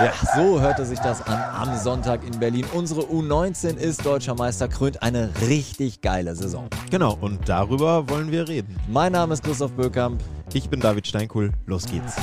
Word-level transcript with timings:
Ja, 0.00 0.12
so 0.36 0.60
hörte 0.60 0.84
sich 0.84 1.00
das 1.00 1.26
an 1.26 1.42
am 1.60 1.76
Sonntag 1.76 2.20
in 2.24 2.38
Berlin. 2.38 2.64
Unsere 2.72 3.00
U19 3.00 3.76
ist 3.76 4.06
deutscher 4.06 4.36
Meister, 4.36 4.68
krönt 4.68 5.02
eine 5.02 5.30
richtig 5.48 6.02
geile 6.02 6.36
Saison. 6.36 6.68
Genau, 6.90 7.18
und 7.20 7.48
darüber 7.48 8.08
wollen 8.08 8.30
wir 8.30 8.46
reden. 8.46 8.76
Mein 8.86 9.10
Name 9.10 9.34
ist 9.34 9.42
Christoph 9.42 9.72
Böckamp. 9.72 10.22
Ich 10.52 10.70
bin 10.70 10.78
David 10.78 11.08
Steinkuhl. 11.08 11.50
Los 11.66 11.84
geht's. 11.86 12.14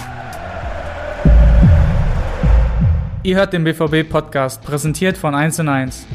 Ihr 3.23 3.35
hört 3.35 3.51
den 3.51 3.65
BVB-Podcast, 3.65 4.61
präsentiert 4.61 5.17
von 5.17 5.35
1 5.35 5.59
und 5.59 5.67
1. 5.67 6.05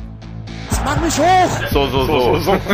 Mach 0.82 0.98
mich 0.98 1.18
hoch! 1.18 1.50
So, 1.70 1.90
so, 1.90 2.06
so. 2.06 2.38
so, 2.38 2.38
so. 2.38 2.52
1 2.52 2.64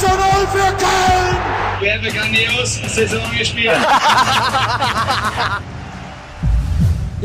zu 0.00 0.06
0 0.06 0.16
für 0.52 0.76
Köln! 0.76 1.36
Wir 1.80 1.94
haben 1.94 2.00
eine 2.00 2.12
grandiose 2.12 2.86
Saison 2.88 3.22
gespielt. 3.38 3.72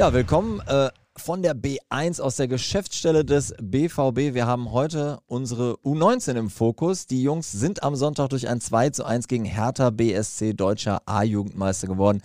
Ja, 0.01 0.13
willkommen 0.13 0.61
äh, 0.65 0.89
von 1.15 1.43
der 1.43 1.55
B1 1.55 2.21
aus 2.21 2.35
der 2.35 2.47
Geschäftsstelle 2.47 3.23
des 3.23 3.53
BVB. 3.61 4.33
Wir 4.33 4.47
haben 4.47 4.71
heute 4.71 5.19
unsere 5.27 5.73
U19 5.85 6.39
im 6.39 6.49
Fokus. 6.49 7.05
Die 7.05 7.21
Jungs 7.21 7.51
sind 7.51 7.83
am 7.83 7.95
Sonntag 7.95 8.29
durch 8.29 8.47
ein 8.47 8.59
2 8.59 8.89
zu 8.89 9.05
1 9.05 9.27
gegen 9.27 9.45
Hertha 9.45 9.91
BSC 9.91 10.55
deutscher 10.55 11.03
A-Jugendmeister 11.05 11.85
geworden. 11.85 12.23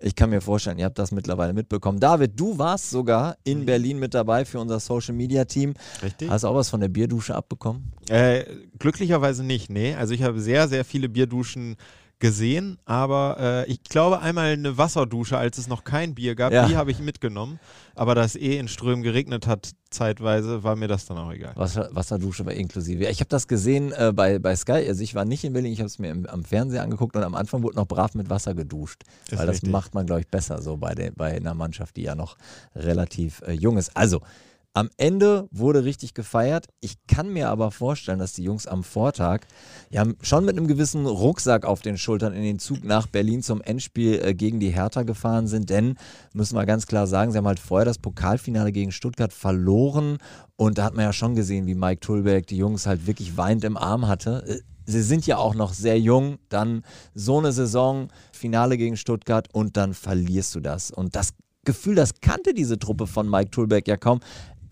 Ich 0.00 0.16
kann 0.16 0.30
mir 0.30 0.40
vorstellen, 0.40 0.80
ihr 0.80 0.84
habt 0.84 0.98
das 0.98 1.12
mittlerweile 1.12 1.52
mitbekommen. 1.52 2.00
David, 2.00 2.32
du 2.34 2.58
warst 2.58 2.90
sogar 2.90 3.36
in 3.44 3.60
mhm. 3.60 3.66
Berlin 3.66 3.98
mit 4.00 4.14
dabei 4.14 4.44
für 4.44 4.58
unser 4.58 4.80
Social 4.80 5.14
Media 5.14 5.44
Team. 5.44 5.74
Richtig. 6.02 6.28
Hast 6.28 6.42
du 6.42 6.48
auch 6.48 6.56
was 6.56 6.70
von 6.70 6.80
der 6.80 6.88
Bierdusche 6.88 7.36
abbekommen? 7.36 7.92
Äh, 8.08 8.46
glücklicherweise 8.80 9.44
nicht, 9.44 9.70
nee. 9.70 9.94
Also 9.94 10.12
ich 10.12 10.24
habe 10.24 10.40
sehr, 10.40 10.66
sehr 10.66 10.84
viele 10.84 11.08
Bierduschen 11.08 11.76
gesehen, 12.22 12.78
aber 12.84 13.64
äh, 13.66 13.70
ich 13.70 13.82
glaube 13.82 14.20
einmal 14.20 14.52
eine 14.52 14.78
Wasserdusche, 14.78 15.36
als 15.36 15.58
es 15.58 15.66
noch 15.66 15.82
kein 15.82 16.14
Bier 16.14 16.36
gab, 16.36 16.52
ja. 16.52 16.68
die 16.68 16.76
habe 16.76 16.92
ich 16.92 17.00
mitgenommen. 17.00 17.58
Aber 17.96 18.14
da 18.14 18.22
es 18.22 18.36
eh 18.36 18.58
in 18.58 18.68
Strömen 18.68 19.02
geregnet 19.02 19.48
hat, 19.48 19.72
zeitweise, 19.90 20.62
war 20.62 20.76
mir 20.76 20.86
das 20.86 21.04
dann 21.04 21.18
auch 21.18 21.32
egal. 21.32 21.52
Wasser, 21.56 21.90
Wasserdusche 21.92 22.46
war 22.46 22.52
inklusive. 22.52 23.06
Ich 23.06 23.18
habe 23.18 23.28
das 23.28 23.48
gesehen 23.48 23.92
äh, 23.92 24.12
bei, 24.14 24.38
bei 24.38 24.54
Sky, 24.54 24.86
also 24.88 25.02
ich 25.02 25.16
war 25.16 25.24
nicht 25.24 25.42
in 25.42 25.52
Berlin, 25.52 25.72
ich 25.72 25.80
habe 25.80 25.88
es 25.88 25.98
mir 25.98 26.12
im, 26.12 26.24
am 26.26 26.44
Fernseher 26.44 26.84
angeguckt 26.84 27.16
und 27.16 27.24
am 27.24 27.34
Anfang 27.34 27.64
wurde 27.64 27.76
noch 27.76 27.88
brav 27.88 28.14
mit 28.14 28.30
Wasser 28.30 28.54
geduscht. 28.54 29.02
Das 29.28 29.40
weil 29.40 29.46
das 29.46 29.56
richtig. 29.56 29.72
macht 29.72 29.94
man, 29.94 30.06
glaube 30.06 30.20
ich, 30.20 30.28
besser 30.28 30.62
so 30.62 30.76
bei, 30.76 30.94
de, 30.94 31.10
bei 31.10 31.34
einer 31.34 31.54
Mannschaft, 31.54 31.96
die 31.96 32.02
ja 32.02 32.14
noch 32.14 32.36
relativ 32.76 33.42
äh, 33.42 33.52
jung 33.52 33.78
ist. 33.78 33.96
Also, 33.96 34.20
am 34.74 34.88
Ende 34.96 35.48
wurde 35.50 35.84
richtig 35.84 36.14
gefeiert. 36.14 36.66
Ich 36.80 36.94
kann 37.06 37.32
mir 37.32 37.50
aber 37.50 37.70
vorstellen, 37.70 38.18
dass 38.18 38.32
die 38.32 38.42
Jungs 38.42 38.66
am 38.66 38.84
Vortag 38.84 39.46
ja 39.90 40.04
schon 40.22 40.44
mit 40.46 40.56
einem 40.56 40.66
gewissen 40.66 41.06
Rucksack 41.06 41.66
auf 41.66 41.82
den 41.82 41.98
Schultern 41.98 42.32
in 42.32 42.42
den 42.42 42.58
Zug 42.58 42.82
nach 42.82 43.06
Berlin 43.06 43.42
zum 43.42 43.60
Endspiel 43.60 44.20
äh, 44.24 44.34
gegen 44.34 44.60
die 44.60 44.70
Hertha 44.70 45.02
gefahren 45.02 45.46
sind. 45.46 45.68
Denn, 45.68 45.96
müssen 46.32 46.56
wir 46.56 46.64
ganz 46.64 46.86
klar 46.86 47.06
sagen, 47.06 47.32
sie 47.32 47.38
haben 47.38 47.46
halt 47.46 47.60
vorher 47.60 47.84
das 47.84 47.98
Pokalfinale 47.98 48.72
gegen 48.72 48.92
Stuttgart 48.92 49.32
verloren. 49.32 50.18
Und 50.56 50.78
da 50.78 50.84
hat 50.84 50.94
man 50.94 51.04
ja 51.04 51.12
schon 51.12 51.34
gesehen, 51.34 51.66
wie 51.66 51.74
Mike 51.74 52.00
Tulberg 52.00 52.46
die 52.46 52.56
Jungs 52.56 52.86
halt 52.86 53.06
wirklich 53.06 53.36
weinend 53.36 53.64
im 53.64 53.76
Arm 53.76 54.08
hatte. 54.08 54.44
Äh, 54.46 54.60
sie 54.86 55.02
sind 55.02 55.26
ja 55.26 55.36
auch 55.36 55.54
noch 55.54 55.74
sehr 55.74 56.00
jung. 56.00 56.38
Dann 56.48 56.82
so 57.14 57.38
eine 57.38 57.52
Saison, 57.52 58.08
Finale 58.32 58.78
gegen 58.78 58.96
Stuttgart 58.96 59.48
und 59.52 59.76
dann 59.76 59.92
verlierst 59.92 60.54
du 60.54 60.60
das. 60.60 60.90
Und 60.90 61.14
das 61.14 61.34
Gefühl, 61.64 61.94
das 61.94 62.20
kannte 62.20 62.54
diese 62.54 62.76
Truppe 62.76 63.06
von 63.06 63.30
Mike 63.30 63.52
Tulbeck 63.52 63.86
ja 63.86 63.96
kaum 63.96 64.18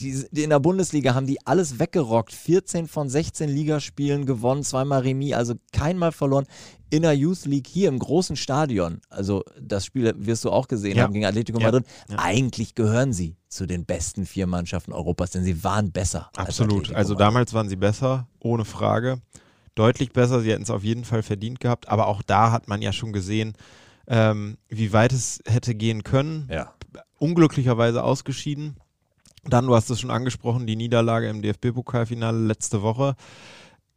die, 0.01 0.25
die, 0.31 0.43
in 0.43 0.51
der 0.51 0.61
Bundesliga 0.61 1.15
haben 1.15 1.27
die 1.27 1.45
alles 1.47 1.79
weggerockt. 1.79 2.33
14 2.33 2.89
von 2.89 3.09
16 3.09 3.48
Ligaspielen 3.48 4.27
gewonnen, 4.27 4.65
zweimal 4.65 5.01
Remis, 5.03 5.34
also 5.34 5.55
keinmal 5.73 6.12
verloren. 6.12 6.47
In 6.91 7.03
der 7.03 7.12
Youth 7.12 7.45
League 7.45 7.69
hier 7.69 7.89
im 7.89 8.01
großen 8.01 8.34
Stadion, 8.34 9.01
also 9.11 9.45
das 9.61 9.84
Spiel 9.84 10.12
wirst 10.17 10.45
du 10.45 10.51
auch 10.51 10.67
gesehen 10.67 10.97
ja. 10.97 11.05
haben 11.05 11.12
gegen 11.12 11.25
Atletico 11.25 11.61
Madrid, 11.61 11.84
ja. 12.09 12.17
eigentlich 12.19 12.75
gehören 12.75 13.12
sie 13.12 13.37
zu 13.48 13.66
den 13.66 13.84
besten 13.84 14.27
vier 14.27 14.49
Mannschaften 14.49 14.93
Europas, 14.93 15.31
denn 15.31 15.44
sie 15.44 15.62
waren 15.62 15.93
besser. 15.93 16.31
Absolut. 16.37 16.93
also 16.93 17.15
damals 17.15 17.55
waren 17.55 17.69
sie 17.69 17.77
besser, 17.77 18.27
ohne 18.41 18.65
Frage. 18.65 19.21
Deutlich 19.77 20.12
besser, 20.12 20.41
sie 20.41 20.50
hätten 20.50 20.65
es 20.65 20.71
auf 20.71 20.83
jeden 20.83 21.05
Fall 21.05 21.22
verdient 21.22 21.60
gehabt, 21.60 21.89
aber 21.89 22.09
auch 22.09 22.22
da 22.22 22.50
hat 22.50 22.66
man 22.66 22.83
ja 22.83 22.93
schon 22.93 23.12
gesehen, 23.12 23.55
ähm, 24.09 24.59
wie 24.69 24.93
weit 24.93 25.12
es 25.12 25.41
hätte 25.47 25.77
gehen 25.77 26.03
können. 26.03 26.49
Ja. 26.50 26.75
Unglücklicherweise 27.19 28.03
ausgeschieden. 28.03 28.77
Dann, 29.45 29.67
du 29.67 29.75
hast 29.75 29.91
es 29.91 30.01
schon 30.01 30.11
angesprochen, 30.11 30.67
die 30.67 30.77
Niederlage 30.77 31.28
im 31.28 31.43
DFB-Pokalfinale 31.43 32.39
letzte 32.39 32.83
Woche. 32.83 33.15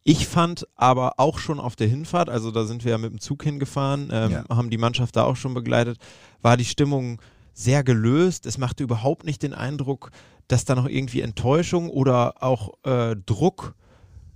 Ich 0.05 0.27
fand 0.27 0.67
aber 0.75 1.13
auch 1.17 1.39
schon 1.39 1.59
auf 1.59 1.75
der 1.75 1.87
Hinfahrt, 1.87 2.29
also 2.29 2.51
da 2.51 2.65
sind 2.65 2.83
wir 2.83 2.91
ja 2.91 2.97
mit 2.97 3.11
dem 3.11 3.19
Zug 3.19 3.43
hingefahren, 3.43 4.09
ähm, 4.11 4.31
ja. 4.31 4.43
haben 4.49 4.69
die 4.69 4.77
Mannschaft 4.77 5.15
da 5.15 5.23
auch 5.23 5.37
schon 5.37 5.53
begleitet, 5.53 5.97
war 6.41 6.57
die 6.57 6.65
Stimmung 6.65 7.21
sehr 7.53 7.83
gelöst. 7.83 8.45
Es 8.45 8.57
machte 8.57 8.83
überhaupt 8.83 9.25
nicht 9.25 9.43
den 9.43 9.53
Eindruck, 9.53 10.11
dass 10.47 10.65
da 10.65 10.75
noch 10.75 10.87
irgendwie 10.87 11.21
Enttäuschung 11.21 11.89
oder 11.89 12.43
auch 12.43 12.73
äh, 12.83 13.15
Druck 13.25 13.75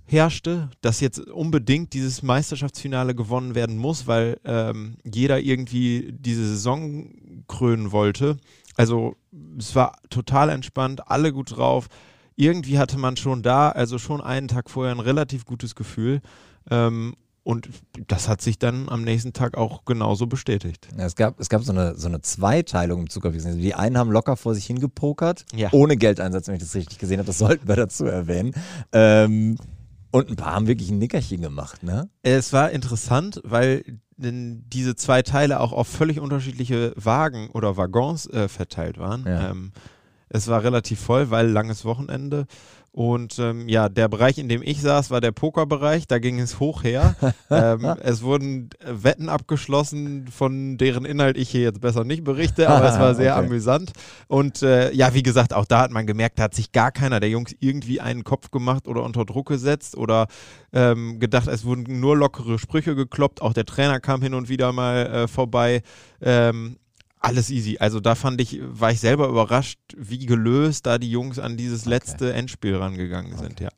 herrschte, 0.06 0.70
dass 0.80 1.00
jetzt 1.00 1.20
unbedingt 1.20 1.92
dieses 1.92 2.22
Meisterschaftsfinale 2.22 3.14
gewonnen 3.14 3.54
werden 3.54 3.76
muss, 3.76 4.06
weil 4.06 4.40
ähm, 4.44 4.96
jeder 5.04 5.40
irgendwie 5.40 6.14
diese 6.18 6.46
Saison 6.48 7.10
krönen 7.46 7.92
wollte. 7.92 8.38
Also 8.78 9.16
es 9.58 9.74
war 9.74 9.98
total 10.08 10.50
entspannt, 10.50 11.10
alle 11.10 11.32
gut 11.32 11.56
drauf. 11.56 11.88
Irgendwie 12.36 12.78
hatte 12.78 12.96
man 12.96 13.16
schon 13.16 13.42
da, 13.42 13.70
also 13.70 13.98
schon 13.98 14.20
einen 14.20 14.46
Tag 14.46 14.70
vorher 14.70 14.94
ein 14.94 15.00
relativ 15.00 15.44
gutes 15.44 15.74
Gefühl. 15.74 16.20
Ähm, 16.70 17.16
und 17.42 17.68
das 18.06 18.28
hat 18.28 18.40
sich 18.40 18.58
dann 18.58 18.88
am 18.88 19.02
nächsten 19.02 19.32
Tag 19.32 19.56
auch 19.56 19.84
genauso 19.84 20.28
bestätigt. 20.28 20.86
Ja, 20.96 21.06
es, 21.06 21.16
gab, 21.16 21.40
es 21.40 21.48
gab 21.48 21.64
so 21.64 21.72
eine, 21.72 21.96
so 21.96 22.06
eine 22.06 22.20
Zweiteilung 22.20 23.00
im 23.00 23.10
Zuckerwiesen. 23.10 23.48
Also 23.48 23.60
die 23.60 23.74
einen 23.74 23.98
haben 23.98 24.12
locker 24.12 24.36
vor 24.36 24.54
sich 24.54 24.66
hingepokert, 24.66 25.44
ja. 25.54 25.70
ohne 25.72 25.96
Geldeinsatz, 25.96 26.46
wenn 26.46 26.54
ich 26.54 26.62
das 26.62 26.74
richtig 26.74 26.98
gesehen 26.98 27.18
habe. 27.18 27.26
Das 27.26 27.38
sollten 27.38 27.66
wir 27.66 27.74
dazu 27.74 28.04
erwähnen. 28.04 28.54
Ähm, 28.92 29.56
und 30.12 30.30
ein 30.30 30.36
paar 30.36 30.54
haben 30.54 30.68
wirklich 30.68 30.90
ein 30.90 30.98
Nickerchen 30.98 31.40
gemacht, 31.40 31.82
ne? 31.82 32.08
Es 32.22 32.52
war 32.52 32.70
interessant, 32.70 33.40
weil 33.44 33.82
denn 34.18 34.64
diese 34.72 34.96
zwei 34.96 35.22
Teile 35.22 35.60
auch 35.60 35.72
auf 35.72 35.88
völlig 35.88 36.20
unterschiedliche 36.20 36.92
Wagen 36.96 37.50
oder 37.50 37.76
Waggons 37.76 38.26
äh, 38.26 38.48
verteilt 38.48 38.98
waren. 38.98 39.24
Ja. 39.26 39.50
Ähm, 39.50 39.72
es 40.28 40.48
war 40.48 40.62
relativ 40.62 41.00
voll, 41.00 41.30
weil 41.30 41.48
langes 41.48 41.84
Wochenende. 41.84 42.46
Und 42.90 43.38
ähm, 43.38 43.68
ja, 43.68 43.88
der 43.88 44.08
Bereich, 44.08 44.38
in 44.38 44.48
dem 44.48 44.62
ich 44.62 44.80
saß, 44.80 45.10
war 45.10 45.20
der 45.20 45.30
Pokerbereich. 45.30 46.06
Da 46.06 46.18
ging 46.18 46.40
es 46.40 46.58
hoch 46.58 46.82
her. 46.82 47.14
ähm, 47.50 47.84
es 48.00 48.22
wurden 48.22 48.70
Wetten 48.84 49.28
abgeschlossen, 49.28 50.26
von 50.28 50.78
deren 50.78 51.04
Inhalt 51.04 51.36
ich 51.36 51.50
hier 51.50 51.62
jetzt 51.62 51.80
besser 51.80 52.04
nicht 52.04 52.24
berichte, 52.24 52.68
aber 52.68 52.88
es 52.88 52.98
war 52.98 53.14
sehr 53.16 53.36
okay. 53.36 53.46
amüsant. 53.46 53.92
Und 54.26 54.62
äh, 54.62 54.92
ja, 54.92 55.14
wie 55.14 55.22
gesagt, 55.22 55.54
auch 55.54 55.64
da 55.64 55.80
hat 55.80 55.90
man 55.90 56.06
gemerkt, 56.06 56.38
da 56.38 56.44
hat 56.44 56.54
sich 56.54 56.72
gar 56.72 56.90
keiner 56.90 57.20
der 57.20 57.30
Jungs 57.30 57.54
irgendwie 57.60 58.00
einen 58.00 58.24
Kopf 58.24 58.50
gemacht 58.50 58.88
oder 58.88 59.04
unter 59.04 59.24
Druck 59.24 59.48
gesetzt 59.48 59.96
oder 59.96 60.26
ähm, 60.72 61.20
gedacht, 61.20 61.46
es 61.46 61.64
wurden 61.64 62.00
nur 62.00 62.16
lockere 62.16 62.58
Sprüche 62.58 62.94
gekloppt. 62.94 63.42
Auch 63.42 63.52
der 63.52 63.64
Trainer 63.64 64.00
kam 64.00 64.22
hin 64.22 64.34
und 64.34 64.48
wieder 64.48 64.72
mal 64.72 65.06
äh, 65.06 65.28
vorbei. 65.28 65.82
Ähm, 66.20 66.78
alles 67.20 67.50
easy. 67.50 67.78
Also 67.78 68.00
da 68.00 68.14
fand 68.14 68.40
ich, 68.40 68.60
war 68.62 68.90
ich 68.90 69.00
selber 69.00 69.28
überrascht, 69.28 69.78
wie 69.96 70.24
gelöst 70.26 70.86
da 70.86 70.98
die 70.98 71.10
Jungs 71.10 71.38
an 71.38 71.56
dieses 71.56 71.84
letzte 71.84 72.28
okay. 72.28 72.38
Endspiel 72.38 72.76
rangegangen 72.76 73.32
okay. 73.32 73.42
sind, 73.42 73.60
ja. 73.60 73.68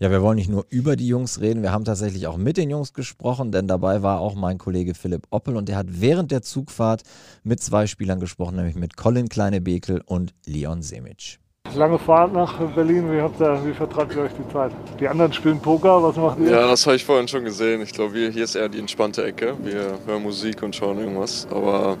Ja, 0.00 0.10
wir 0.10 0.20
wollen 0.20 0.36
nicht 0.36 0.50
nur 0.50 0.66
über 0.68 0.96
die 0.96 1.06
Jungs 1.06 1.40
reden, 1.40 1.62
wir 1.62 1.70
haben 1.70 1.84
tatsächlich 1.84 2.26
auch 2.26 2.36
mit 2.36 2.56
den 2.56 2.70
Jungs 2.70 2.92
gesprochen, 2.92 3.52
denn 3.52 3.68
dabei 3.68 4.02
war 4.02 4.18
auch 4.18 4.34
mein 4.34 4.58
Kollege 4.58 4.94
Philipp 4.94 5.28
Oppel 5.30 5.56
und 5.56 5.68
der 5.68 5.76
hat 5.76 5.86
während 5.88 6.32
der 6.32 6.42
Zugfahrt 6.42 7.02
mit 7.44 7.60
zwei 7.62 7.86
Spielern 7.86 8.18
gesprochen, 8.18 8.56
nämlich 8.56 8.74
mit 8.74 8.96
Colin 8.96 9.28
Kleine-Bekel 9.28 10.02
und 10.04 10.34
Leon 10.44 10.82
Semic. 10.82 11.38
Lange 11.74 11.98
Fahrt 12.00 12.32
nach 12.32 12.58
Berlin, 12.74 13.12
wie, 13.12 13.20
habt 13.20 13.40
ihr, 13.40 13.64
wie 13.64 13.72
vertreibt 13.72 14.16
ihr 14.16 14.22
euch 14.22 14.32
die 14.32 14.52
Zeit? 14.52 14.72
Die 14.98 15.06
anderen 15.06 15.32
spielen 15.32 15.60
Poker, 15.60 16.02
was 16.02 16.16
macht 16.16 16.40
ihr? 16.40 16.50
Ja, 16.50 16.66
das 16.66 16.84
habe 16.86 16.96
ich 16.96 17.04
vorhin 17.04 17.28
schon 17.28 17.44
gesehen. 17.44 17.80
Ich 17.82 17.92
glaube, 17.92 18.16
hier 18.32 18.42
ist 18.42 18.56
eher 18.56 18.68
die 18.68 18.78
entspannte 18.80 19.22
Ecke. 19.22 19.54
Wir 19.62 19.98
hören 20.04 20.22
Musik 20.22 20.64
und 20.64 20.74
schauen 20.74 20.98
irgendwas. 20.98 21.46
Aber 21.48 21.96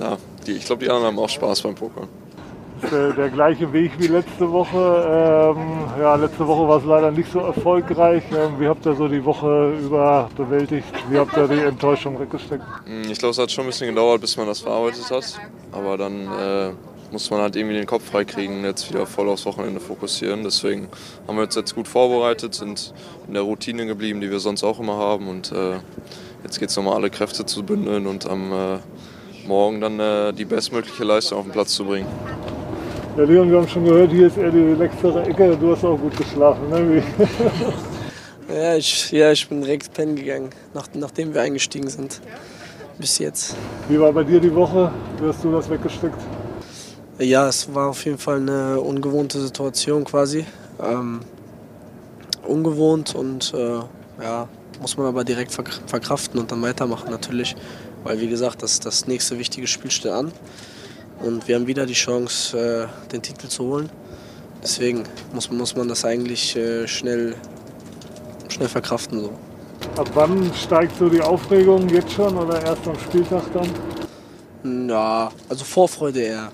ja, 0.00 0.16
die, 0.46 0.52
ich 0.52 0.64
glaube, 0.64 0.84
die 0.84 0.90
anderen 0.90 1.08
haben 1.08 1.18
auch 1.18 1.28
Spaß 1.28 1.62
beim 1.62 1.74
Poker. 1.74 2.08
Das 2.80 2.92
ist 2.92 2.98
äh, 2.98 3.14
der 3.14 3.30
gleiche 3.30 3.72
Weg 3.72 3.92
wie 3.98 4.08
letzte 4.08 4.50
Woche. 4.50 5.54
Ähm, 5.56 6.00
ja, 6.00 6.16
letzte 6.16 6.46
Woche 6.46 6.68
war 6.68 6.78
es 6.78 6.84
leider 6.84 7.10
nicht 7.10 7.30
so 7.30 7.40
erfolgreich. 7.40 8.22
Ähm, 8.32 8.58
wie 8.58 8.68
habt 8.68 8.84
ihr 8.84 8.94
so 8.94 9.08
die 9.08 9.24
Woche 9.24 9.74
über 9.82 10.28
bewältigt? 10.36 10.92
Wie 11.08 11.18
habt 11.18 11.36
ihr 11.36 11.48
die 11.48 11.60
Enttäuschung 11.60 12.18
weggesteckt? 12.20 12.64
Hm, 12.84 13.10
ich 13.10 13.18
glaube, 13.18 13.30
es 13.30 13.38
hat 13.38 13.50
schon 13.50 13.64
ein 13.64 13.68
bisschen 13.68 13.88
gedauert, 13.88 14.20
bis 14.20 14.36
man 14.36 14.46
das 14.46 14.60
verarbeitet 14.60 15.10
hat. 15.10 15.40
Aber 15.72 15.96
dann 15.96 16.26
äh, 16.26 16.72
muss 17.10 17.30
man 17.30 17.40
halt 17.40 17.56
irgendwie 17.56 17.76
den 17.76 17.86
Kopf 17.86 18.04
freikriegen 18.10 18.58
und 18.58 18.64
jetzt 18.64 18.90
wieder 18.90 19.06
voll 19.06 19.28
aufs 19.28 19.46
Wochenende 19.46 19.80
fokussieren. 19.80 20.42
Deswegen 20.42 20.88
haben 21.26 21.36
wir 21.36 21.44
uns 21.44 21.54
jetzt 21.54 21.74
gut 21.74 21.88
vorbereitet, 21.88 22.54
sind 22.54 22.92
in 23.28 23.34
der 23.34 23.42
Routine 23.42 23.86
geblieben, 23.86 24.20
die 24.20 24.30
wir 24.30 24.40
sonst 24.40 24.64
auch 24.64 24.80
immer 24.80 24.96
haben. 24.96 25.28
Und 25.28 25.52
äh, 25.52 25.76
jetzt 26.42 26.58
geht 26.58 26.70
es 26.70 26.76
nochmal 26.76 26.96
alle 26.96 27.08
Kräfte 27.08 27.46
zu 27.46 27.62
bündeln 27.62 28.06
und 28.06 28.28
am 28.28 28.52
äh, 28.52 28.78
morgen 29.46 29.80
dann 29.80 30.00
äh, 30.00 30.32
die 30.32 30.44
bestmögliche 30.44 31.04
Leistung 31.04 31.38
auf 31.38 31.44
den 31.44 31.52
Platz 31.52 31.74
zu 31.74 31.84
bringen. 31.84 32.06
Ja, 33.16 33.24
Leon, 33.24 33.50
wir 33.50 33.58
haben 33.58 33.68
schon 33.68 33.84
gehört, 33.84 34.10
hier 34.10 34.26
ist 34.26 34.36
eher 34.36 34.50
die 34.50 34.60
relaxtere 34.60 35.22
Ecke. 35.22 35.56
Du 35.56 35.70
hast 35.70 35.84
auch 35.84 35.96
gut 35.96 36.16
geschlafen, 36.16 36.68
ne? 36.68 37.02
ja, 38.54 38.74
ich, 38.74 39.12
ja, 39.12 39.30
ich 39.30 39.48
bin 39.48 39.62
direkt 39.62 39.92
pennen 39.92 40.16
gegangen, 40.16 40.50
nach, 40.72 40.88
nachdem 40.94 41.32
wir 41.32 41.42
eingestiegen 41.42 41.88
sind. 41.88 42.20
Bis 42.98 43.18
jetzt. 43.18 43.56
Wie 43.88 43.98
war 43.98 44.12
bei 44.12 44.24
dir 44.24 44.40
die 44.40 44.54
Woche? 44.54 44.92
Wie 45.20 45.28
hast 45.28 45.42
du 45.44 45.52
das 45.52 45.68
weggesteckt? 45.70 46.18
Ja, 47.18 47.48
es 47.48 47.72
war 47.72 47.90
auf 47.90 48.04
jeden 48.04 48.18
Fall 48.18 48.38
eine 48.38 48.80
ungewohnte 48.80 49.40
Situation 49.40 50.04
quasi. 50.04 50.44
Ähm, 50.82 51.20
ungewohnt 52.46 53.14
und 53.14 53.54
äh, 53.54 53.78
ja, 54.22 54.48
muss 54.80 54.96
man 54.96 55.06
aber 55.06 55.24
direkt 55.24 55.52
verkraften 55.52 56.40
und 56.40 56.50
dann 56.50 56.62
weitermachen 56.62 57.10
natürlich. 57.10 57.54
Weil 58.04 58.20
wie 58.20 58.28
gesagt, 58.28 58.62
das, 58.62 58.80
das 58.80 59.06
nächste 59.06 59.38
wichtige 59.38 59.66
Spiel 59.66 59.90
steht 59.90 60.12
an. 60.12 60.30
Und 61.20 61.48
wir 61.48 61.56
haben 61.56 61.66
wieder 61.66 61.86
die 61.86 61.94
Chance, 61.94 62.88
äh, 62.88 63.10
den 63.10 63.22
Titel 63.22 63.48
zu 63.48 63.64
holen. 63.64 63.90
Deswegen 64.62 65.04
muss, 65.32 65.50
muss 65.50 65.74
man 65.74 65.88
das 65.88 66.04
eigentlich 66.04 66.54
äh, 66.56 66.86
schnell, 66.86 67.34
schnell 68.48 68.68
verkraften. 68.68 69.20
So. 69.20 69.32
Ab 69.96 70.10
wann 70.14 70.52
steigt 70.54 70.98
so 70.98 71.08
die 71.08 71.20
Aufregung 71.20 71.88
jetzt 71.88 72.12
schon 72.12 72.36
oder 72.36 72.62
erst 72.62 72.86
am 72.86 72.98
Spieltag 72.98 73.42
dann? 73.52 74.88
Ja, 74.88 75.30
also 75.48 75.64
Vorfreude 75.64 76.20
eher. 76.20 76.52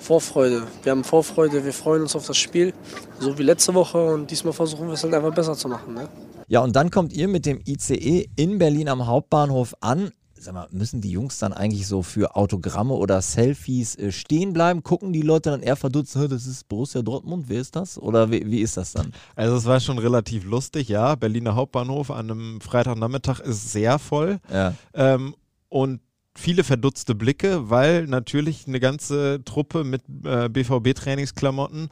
Vorfreude. 0.00 0.66
Wir 0.82 0.92
haben 0.92 1.04
Vorfreude, 1.04 1.64
wir 1.64 1.72
freuen 1.72 2.02
uns 2.02 2.16
auf 2.16 2.26
das 2.26 2.36
Spiel, 2.36 2.72
so 3.20 3.38
wie 3.38 3.42
letzte 3.42 3.72
Woche 3.74 4.14
und 4.14 4.30
diesmal 4.30 4.52
versuchen 4.52 4.86
wir 4.88 4.94
es 4.94 5.02
halt 5.04 5.14
einfach 5.14 5.32
besser 5.32 5.54
zu 5.54 5.68
machen. 5.68 5.94
Ne? 5.94 6.08
Ja, 6.48 6.60
und 6.60 6.74
dann 6.74 6.90
kommt 6.90 7.12
ihr 7.12 7.28
mit 7.28 7.46
dem 7.46 7.60
ICE 7.66 8.28
in 8.36 8.58
Berlin 8.58 8.88
am 8.88 9.06
Hauptbahnhof 9.06 9.74
an. 9.80 10.12
Sag 10.42 10.54
mal, 10.54 10.66
müssen 10.72 11.00
die 11.00 11.10
Jungs 11.10 11.38
dann 11.38 11.52
eigentlich 11.52 11.86
so 11.86 12.02
für 12.02 12.34
Autogramme 12.34 12.94
oder 12.94 13.22
Selfies 13.22 13.94
äh, 13.96 14.10
stehen 14.10 14.52
bleiben? 14.52 14.82
Gucken 14.82 15.12
die 15.12 15.22
Leute 15.22 15.50
dann 15.50 15.62
eher 15.62 15.76
verdutzt, 15.76 16.16
das 16.16 16.46
ist 16.46 16.68
Borussia 16.68 17.00
Dortmund, 17.02 17.44
wer 17.48 17.60
ist 17.60 17.76
das? 17.76 17.96
Oder 17.96 18.30
wie, 18.30 18.50
wie 18.50 18.60
ist 18.60 18.76
das 18.76 18.92
dann? 18.92 19.12
Also 19.36 19.56
es 19.56 19.66
war 19.66 19.78
schon 19.78 19.98
relativ 19.98 20.44
lustig, 20.44 20.88
ja. 20.88 21.14
Berliner 21.14 21.54
Hauptbahnhof 21.54 22.10
an 22.10 22.30
einem 22.30 22.60
Freitagnachmittag 22.60 23.38
ist 23.40 23.70
sehr 23.70 24.00
voll. 24.00 24.40
Ja. 24.52 24.74
Ähm, 24.94 25.36
und 25.68 26.00
viele 26.34 26.64
verdutzte 26.64 27.14
Blicke, 27.14 27.70
weil 27.70 28.06
natürlich 28.06 28.66
eine 28.66 28.80
ganze 28.80 29.44
Truppe 29.44 29.84
mit 29.84 30.02
äh, 30.24 30.48
BVB-Trainingsklamotten 30.48 31.88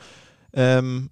ähm, 0.53 1.11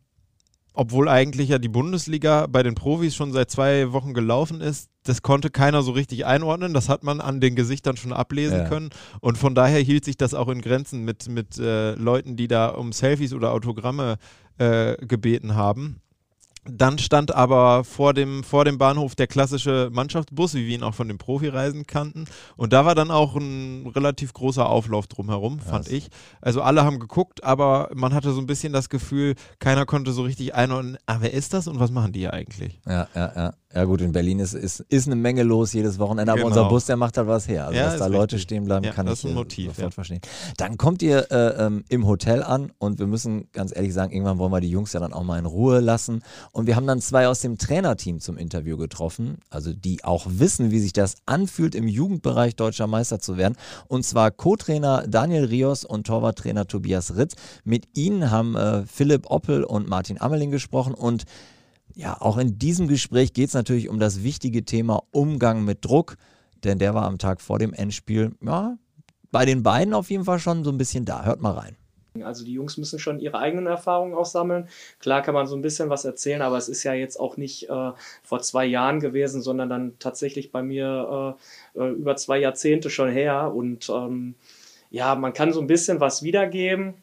obwohl 0.79 1.09
eigentlich 1.09 1.49
ja 1.49 1.59
die 1.59 1.69
Bundesliga 1.69 2.47
bei 2.47 2.63
den 2.63 2.77
Profis 2.77 3.17
schon 3.17 3.33
seit 3.33 3.51
zwei 3.51 3.91
Wochen 3.91 4.15
gelaufen 4.15 4.61
ist, 4.61 4.89
das 5.03 5.23
konnte 5.23 5.51
keiner 5.51 5.83
so 5.83 5.91
richtig 5.91 6.25
einordnen. 6.25 6.73
Das 6.73 6.89
hat 6.89 7.03
man 7.03 7.21
an 7.21 7.41
den 7.41 7.57
Gesichtern 7.57 7.97
schon 7.97 8.13
ablesen 8.13 8.59
ja. 8.59 8.69
können. 8.69 8.91
Und 9.21 9.39
von 9.39 9.57
daher 9.57 9.81
hielt 9.81 10.05
sich 10.05 10.17
das 10.17 10.35
auch 10.35 10.47
in 10.49 10.61
Grenzen 10.61 11.05
mit, 11.05 11.29
mit 11.29 11.59
äh, 11.59 11.95
Leuten, 11.95 12.37
die 12.37 12.47
da 12.47 12.69
um 12.69 12.93
Selfies 12.93 13.33
oder 13.33 13.53
Autogramme 13.53 14.19
äh, 14.59 14.95
gebeten 15.05 15.57
haben. 15.57 16.01
Dann 16.71 16.99
stand 16.99 17.35
aber 17.35 17.85
vor 17.85 18.15
dem, 18.15 18.45
vor 18.45 18.65
dem 18.65 18.79
Bahnhof 18.79 19.15
der 19.15 19.27
klassische 19.27 19.89
Mannschaftsbus, 19.93 20.55
wie 20.55 20.67
wir 20.67 20.75
ihn 20.75 20.83
auch 20.83 20.95
von 20.95 21.09
den 21.09 21.19
Profireisen 21.19 21.87
kannten. 21.87 22.27
Und 22.57 22.73
da 22.73 22.85
war 22.85 22.95
dann 22.95 23.11
auch 23.11 23.37
ein 23.37 23.87
relativ 23.95 24.33
großer 24.33 24.69
Auflauf 24.69 25.07
drumherum, 25.07 25.61
fand 25.61 25.87
yes. 25.87 25.95
ich. 25.95 26.09
Also 26.41 26.63
alle 26.63 26.85
haben 26.85 26.99
geguckt, 26.99 27.45
aber 27.45 27.91
man 27.95 28.15
hatte 28.15 28.33
so 28.33 28.41
ein 28.41 28.47
bisschen 28.47 28.73
das 28.73 28.89
Gefühl, 28.89 29.35
keiner 29.59 29.87
konnte 29.87 30.13
so 30.13 30.23
richtig 30.23 30.55
einordnen, 30.55 30.99
ah, 31.07 31.19
wer 31.21 31.33
ist 31.33 31.55
das 31.55 31.69
und 31.69 31.81
was 31.81 31.91
machen 31.91 32.13
die 32.13 32.21
hier 32.21 32.33
eigentlich? 32.33 32.81
Ja, 32.87 33.09
ja, 33.15 33.33
ja. 33.35 33.55
Ja 33.79 33.85
gut, 33.85 34.01
in 34.01 34.11
Berlin 34.11 34.41
ist, 34.41 34.55
ist, 34.55 34.81
ist 34.89 35.07
eine 35.07 35.15
Menge 35.15 35.45
los 35.45 35.73
jedes 35.73 36.01
Wochenende, 36.01 36.33
aber 36.33 36.41
genau. 36.41 36.49
unser 36.49 36.69
Bus, 36.69 36.87
der 36.87 36.97
macht 36.97 37.17
halt 37.17 37.29
was 37.29 37.47
her. 37.47 37.67
Also 37.67 37.79
ja, 37.79 37.85
dass 37.85 38.01
da 38.01 38.09
Leute 38.09 38.35
richtig. 38.35 38.43
stehen 38.43 38.65
bleiben, 38.65 38.85
ja, 38.85 38.91
kann 38.91 39.07
ich 39.07 39.23
Motiv, 39.23 39.69
sofort 39.69 39.85
ja. 39.85 39.91
verstehen. 39.93 40.21
Dann 40.57 40.77
kommt 40.77 41.01
ihr 41.01 41.31
äh, 41.31 41.65
ähm, 41.65 41.85
im 41.89 42.05
Hotel 42.05 42.43
an 42.43 42.73
und 42.79 42.99
wir 42.99 43.07
müssen 43.07 43.47
ganz 43.53 43.73
ehrlich 43.73 43.95
sagen, 43.95 44.13
irgendwann 44.13 44.39
wollen 44.39 44.51
wir 44.51 44.61
die 44.61 44.69
Jungs 44.69 44.95
ja 44.95 44.99
dann 44.99 45.13
auch 45.13 45.23
mal 45.23 45.39
in 45.39 45.47
Ruhe 45.47 45.79
lassen. 45.79 46.25
Und 46.51 46.67
wir 46.67 46.75
haben 46.75 46.89
dann 46.89 47.01
zwei 47.01 47.29
aus 47.29 47.39
dem 47.39 47.57
Trainerteam 47.57 48.19
zum 48.19 48.37
Interview 48.37 48.77
getroffen, 48.77 49.39
also 49.49 49.73
die 49.73 50.03
auch 50.03 50.27
wissen, 50.29 50.73
wie 50.73 50.81
sich 50.81 50.93
das 50.93 51.15
anfühlt, 51.27 51.77
im 51.77 51.87
Jugendbereich 51.87 52.57
deutscher 52.57 52.89
Meister 52.89 53.21
zu 53.21 53.37
werden. 53.37 53.55
Und 53.87 54.05
zwar 54.05 54.33
Co-Trainer 54.33 55.05
Daniel 55.07 55.45
Rios 55.45 55.85
und 55.85 56.05
Torwarttrainer 56.05 56.67
Tobias 56.67 57.17
Ritz. 57.17 57.37
Mit 57.63 57.97
ihnen 57.97 58.33
haben 58.33 58.57
äh, 58.57 58.83
Philipp 58.87 59.31
Oppel 59.31 59.63
und 59.63 59.89
Martin 59.89 60.21
Ammerling 60.21 60.51
gesprochen 60.51 60.95
und 60.95 61.27
ja, 61.99 62.17
auch 62.21 62.39
in 62.39 62.61
diesem 62.61 62.87
Gespräch 62.87 63.33
geht 63.33 63.49
es 63.49 63.55
natürlich 63.55 63.89
um 63.89 63.99
das 63.99 64.23
wichtige 64.23 64.65
Thema 64.65 65.03
Umgang 65.11 65.65
mit 65.65 65.85
Druck, 65.85 66.17
denn 66.63 66.79
der 66.79 66.95
war 66.95 67.05
am 67.05 67.19
Tag 67.19 67.41
vor 67.41 67.59
dem 67.59 67.73
Endspiel, 67.73 68.37
ja, 68.41 68.79
bei 69.33 69.45
den 69.45 69.65
beiden 69.65 69.93
auf 69.95 70.09
jeden 70.09 70.25
Fall 70.25 70.39
schon 70.39 70.63
so 70.63 70.71
ein 70.71 70.79
bisschen 70.79 71.05
da. 71.05 71.25
Hört 71.25 71.43
mal 71.43 71.55
rein. 71.55 71.77
Also 72.23 72.45
die 72.45 72.53
Jungs 72.53 72.77
müssen 72.77 73.01
schon 73.01 73.19
ihre 73.19 73.39
eigenen 73.39 73.67
Erfahrungen 73.67 74.15
auch 74.15 74.27
sammeln. 74.27 74.69
Klar 75.01 75.23
kann 75.23 75.35
man 75.35 75.49
so 75.49 75.57
ein 75.57 75.63
bisschen 75.63 75.91
was 75.91 76.05
erzählen, 76.05 76.41
aber 76.41 76.57
es 76.57 76.69
ist 76.69 76.85
ja 76.85 76.95
jetzt 76.95 77.19
auch 77.19 77.37
nicht 77.37 77.69
äh, 77.69 77.91
vor 78.23 78.41
zwei 78.43 78.65
Jahren 78.65 79.01
gewesen, 79.01 79.43
sondern 79.43 79.69
dann 79.69 79.99
tatsächlich 79.99 80.53
bei 80.53 80.63
mir 80.63 81.37
äh, 81.77 81.81
äh 81.81 81.91
über 81.91 82.15
zwei 82.15 82.39
Jahrzehnte 82.39 82.91
schon 82.91 83.11
her. 83.11 83.53
Und 83.53 83.89
ähm, 83.91 84.37
ja, 84.91 85.17
man 85.17 85.33
kann 85.33 85.53
so 85.53 85.61
ein 85.61 85.67
bisschen 85.67 85.99
was 85.99 86.23
wiedergeben. 86.23 86.95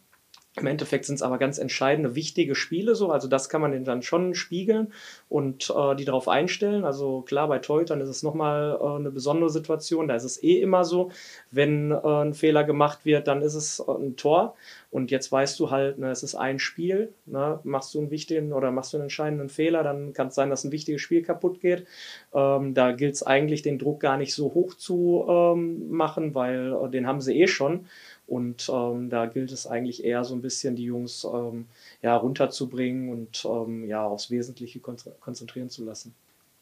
Im 0.58 0.68
Endeffekt 0.68 1.06
sind 1.06 1.16
es 1.16 1.22
aber 1.22 1.38
ganz 1.38 1.58
entscheidende, 1.58 2.16
wichtige 2.16 2.56
Spiele 2.56 2.96
so. 2.96 3.12
Also 3.12 3.28
das 3.28 3.50
kann 3.50 3.60
man 3.60 3.84
dann 3.84 4.02
schon 4.02 4.36
spiegeln 4.36 4.94
und 5.28 5.70
äh, 5.76 5.96
die 5.96 6.06
darauf 6.06 6.30
einstellen. 6.30 6.86
Also 6.86 7.22
klar, 7.22 7.50
bei 7.50 7.60
Torhütern 7.60 8.00
ist 8.00 8.08
es 8.08 8.24
nochmal 8.24 8.80
äh, 8.82 8.96
eine 8.96 9.12
besondere 9.12 9.50
Situation. 9.50 10.08
Da 10.08 10.16
ist 10.16 10.24
es 10.24 10.42
eh 10.42 10.62
immer 10.62 10.86
so, 10.86 11.12
wenn 11.52 11.92
äh, 11.92 11.98
ein 11.98 12.34
Fehler 12.34 12.64
gemacht 12.64 13.00
wird, 13.04 13.28
dann 13.28 13.42
ist 13.42 13.56
es 13.56 13.80
äh, 13.80 13.92
ein 13.92 14.16
Tor. 14.16 14.56
Und 14.92 15.12
jetzt 15.12 15.30
weißt 15.30 15.60
du 15.60 15.72
halt, 15.72 16.00
ne, 16.00 16.10
es 16.10 16.24
ist 16.24 16.36
ein 16.36 16.58
Spiel. 16.58 17.14
Ne, 17.26 17.60
machst 17.66 17.94
du 17.94 18.00
einen 18.00 18.12
wichtigen 18.12 18.54
oder 18.54 18.72
machst 18.72 18.94
du 18.94 18.98
einen 18.98 19.06
entscheidenden 19.06 19.50
Fehler, 19.50 19.84
dann 19.84 20.14
kann 20.14 20.28
es 20.28 20.36
sein, 20.36 20.50
dass 20.50 20.64
ein 20.64 20.72
wichtiges 20.72 21.02
Spiel 21.02 21.22
kaputt 21.22 21.60
geht. 21.60 21.86
Ähm, 22.34 22.74
da 22.74 22.94
gilt 22.94 23.16
es 23.16 23.24
eigentlich, 23.24 23.62
den 23.62 23.78
Druck 23.78 24.00
gar 24.00 24.16
nicht 24.16 24.34
so 24.34 24.54
hoch 24.54 24.74
zu 24.74 25.26
ähm, 25.28 25.90
machen, 25.92 26.34
weil 26.34 26.72
äh, 26.72 26.90
den 26.90 27.08
haben 27.08 27.20
sie 27.20 27.38
eh 27.42 27.48
schon. 27.48 27.88
Und 28.28 28.70
ähm, 28.74 29.10
da 29.10 29.28
gilt 29.28 29.52
es 29.52 29.68
eigentlich 29.68 30.04
eher 30.04 30.24
so 30.24 30.34
ein 30.34 30.42
bisschen, 30.42 30.76
die 30.76 30.86
Jungs 30.86 31.28
ähm, 31.32 31.66
ja, 32.02 32.16
runterzubringen 32.16 33.10
und 33.10 33.46
ähm, 33.46 33.86
ja, 33.88 34.06
aufs 34.06 34.32
Wesentliche 34.32 34.80
konzentrieren 34.80 35.70
zu 35.70 35.84
lassen. 35.84 36.16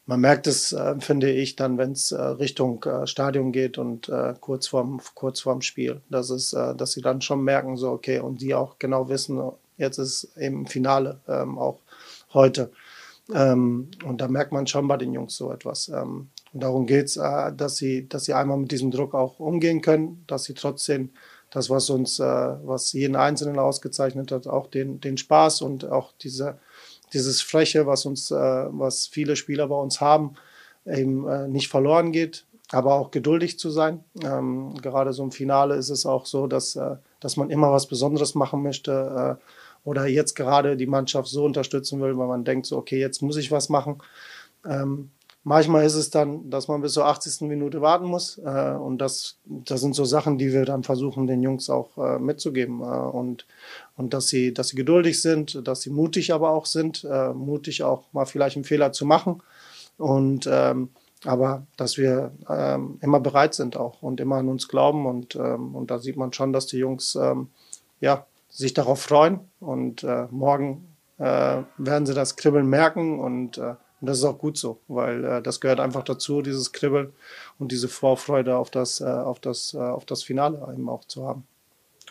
Man 0.06 0.19
merkt 0.19 0.48
es, 0.48 0.74
äh, 0.74 1.00
finde 1.00 1.31
ich, 1.31 1.56
dann, 1.56 1.77
wenn 1.77 1.94
es 1.94 2.12
äh, 2.12 2.21
Richtung 2.21 2.83
äh, 2.83 3.07
Stadion 3.07 3.54
geht 3.54 3.77
und 3.77 4.10
äh, 4.10 4.33
kurz, 4.42 4.68
vorm, 4.68 5.00
kurz 5.15 5.39
vorm 5.39 5.62
Spiel, 5.62 6.01
dass, 6.10 6.30
es, 6.30 6.51
äh, 6.51 6.75
dass 6.75 6.92
sie 6.92 7.01
dann 7.01 7.21
schon 7.21 7.42
merken, 7.42 7.77
so 7.77 7.92
okay, 7.92 8.19
und 8.19 8.42
die 8.42 8.54
auch 8.54 8.80
genau 8.80 9.07
wissen, 9.07 9.42
jetzt 9.77 10.00
ist 10.00 10.36
eben 10.36 10.68
Finale, 10.68 11.21
ähm, 11.30 11.57
auch 11.57 11.80
heute. 12.33 12.71
Ähm, 13.33 13.92
und 14.04 14.19
da 14.19 14.27
merkt 14.27 14.51
man 14.51 14.68
schon 14.68 14.89
bei 14.89 14.98
den 14.98 15.13
Jungs 15.13 15.38
so 15.38 15.54
etwas. 15.54 15.88
Ähm, 15.88 16.27
und 16.51 16.62
darum 16.62 16.86
geht 16.86 17.06
es, 17.06 17.15
äh, 17.15 17.54
dass, 17.54 17.77
sie, 17.77 18.10
dass 18.10 18.25
sie 18.25 18.33
einmal 18.33 18.58
mit 18.58 18.72
diesem 18.72 18.91
Druck 18.91 19.13
auch 19.13 19.39
umgehen 19.39 19.82
können, 19.82 20.25
dass 20.27 20.43
sie 20.43 20.53
trotzdem 20.53 21.12
das, 21.53 21.69
was 21.69 21.89
uns, 21.91 22.19
äh, 22.19 22.24
was 22.24 22.93
jeden 22.93 23.15
Einzelnen 23.15 23.60
ausgezeichnet 23.60 24.31
hat, 24.31 24.48
auch 24.48 24.67
den, 24.67 25.00
den 25.00 25.17
Spaß 25.17 25.62
und 25.62 25.86
auch 25.86 26.12
diese, 26.22 26.57
dieses 27.13 27.41
Freche, 27.43 27.86
was 27.86 28.05
uns, 28.05 28.31
äh, 28.31 28.36
was 28.36 29.05
viele 29.05 29.36
Spieler 29.36 29.67
bei 29.67 29.75
uns 29.75 30.01
haben, 30.01 30.33
eben 30.86 31.27
äh, 31.27 31.48
nicht 31.48 31.67
verloren 31.67 32.12
geht, 32.12 32.45
aber 32.72 32.95
auch 32.95 33.12
geduldig 33.12 33.60
zu 33.60 33.69
sein. 33.69 34.03
Ähm, 34.24 34.74
gerade 34.81 35.13
so 35.13 35.24
im 35.24 35.31
Finale 35.31 35.75
ist 35.75 35.89
es 35.89 36.07
auch 36.07 36.25
so, 36.25 36.48
dass, 36.48 36.75
äh, 36.75 36.95
dass 37.19 37.38
man 37.38 37.51
immer 37.51 37.72
was 37.72 37.88
Besonderes 37.88 38.33
machen 38.33 38.63
möchte 38.63 39.38
äh, 39.39 39.88
oder 39.88 40.07
jetzt 40.07 40.33
gerade 40.33 40.75
die 40.75 40.88
Mannschaft 40.88 41.27
so 41.27 41.45
unterstützen 41.45 42.01
will, 42.01 42.17
weil 42.17 42.27
man 42.27 42.45
denkt 42.45 42.65
so, 42.65 42.77
okay, 42.77 43.00
jetzt 43.00 43.22
muss 43.22 43.38
ich 43.38 43.51
was 43.51 43.69
machen. 43.69 44.01
Ähm, 44.65 45.12
Manchmal 45.45 45.85
ist 45.85 45.95
es 45.95 46.09
dann, 46.09 46.50
dass 46.50 46.69
man 46.69 46.81
bis 46.81 46.93
zur 46.93 47.05
80. 47.05 47.41
Minute 47.41 47.81
warten 47.81 48.05
muss. 48.05 48.38
Äh, 48.38 48.71
und 48.71 49.00
das, 49.00 49.38
das 49.45 49.81
sind 49.81 49.93
so 49.93 50.05
Sachen, 50.05 50.38
die 50.38 50.53
wir 50.53 50.63
dann 50.63 50.83
versuchen, 50.83 51.27
den 51.27 51.43
Jungs 51.43 51.69
auch 51.69 51.97
äh, 51.97 52.17
mitzugeben. 52.17 52.81
Äh, 52.81 52.85
und, 52.85 53.45
und 53.97 54.13
dass 54.13 54.27
sie, 54.27 54.53
dass 54.53 54.69
sie 54.69 54.77
geduldig 54.77 55.21
sind, 55.21 55.67
dass 55.67 55.81
sie 55.81 55.89
mutig 55.89 56.33
aber 56.33 56.51
auch 56.51 56.65
sind, 56.65 57.03
äh, 57.03 57.33
mutig 57.33 57.83
auch 57.83 58.03
mal 58.13 58.25
vielleicht 58.25 58.55
einen 58.55 58.63
Fehler 58.63 58.93
zu 58.93 59.05
machen. 59.05 59.41
Und 59.97 60.47
ähm, 60.50 60.89
aber 61.25 61.65
dass 61.77 61.97
wir 61.97 62.31
ähm, 62.50 62.97
immer 63.01 63.19
bereit 63.19 63.53
sind 63.53 63.77
auch 63.77 64.01
und 64.01 64.19
immer 64.19 64.38
an 64.38 64.50
uns 64.50 64.67
glauben. 64.67 65.05
Und, 65.05 65.35
ähm, 65.35 65.75
und 65.75 65.91
da 65.91 66.00
sieht 66.00 66.17
man 66.17 66.33
schon, 66.33 66.53
dass 66.53 66.67
die 66.67 66.77
Jungs 66.77 67.15
ähm, 67.15 67.50
ja, 68.00 68.25
sich 68.50 68.73
darauf 68.73 69.01
freuen. 69.01 69.39
Und 69.59 70.03
äh, 70.03 70.27
morgen 70.31 70.88
äh, 71.17 71.62
werden 71.77 72.05
sie 72.05 72.13
das 72.13 72.35
Kribbeln 72.35 72.67
merken 72.67 73.19
und 73.19 73.57
äh, 73.57 73.75
und 74.03 74.07
das 74.07 74.17
ist 74.17 74.25
auch 74.25 74.38
gut 74.38 74.57
so, 74.57 74.81
weil 74.89 75.24
äh, 75.24 75.41
das 75.41 75.62
gehört 75.62 75.79
einfach 75.79 76.03
dazu, 76.03 76.41
dieses 76.41 76.74
Kribbeln 76.74 77.13
und 77.57 77.72
diese 77.72 77.88
Vorfreude 77.88 78.57
auf 78.57 78.69
das, 78.69 79.00
äh, 79.00 79.05
auf 79.05 79.39
das, 79.39 79.74
äh, 79.74 79.77
auf 79.77 80.03
das 80.03 80.24
Finale 80.24 80.57
eben 80.74 80.89
auch 80.89 81.05
zu 81.05 81.25
haben. 81.25 81.48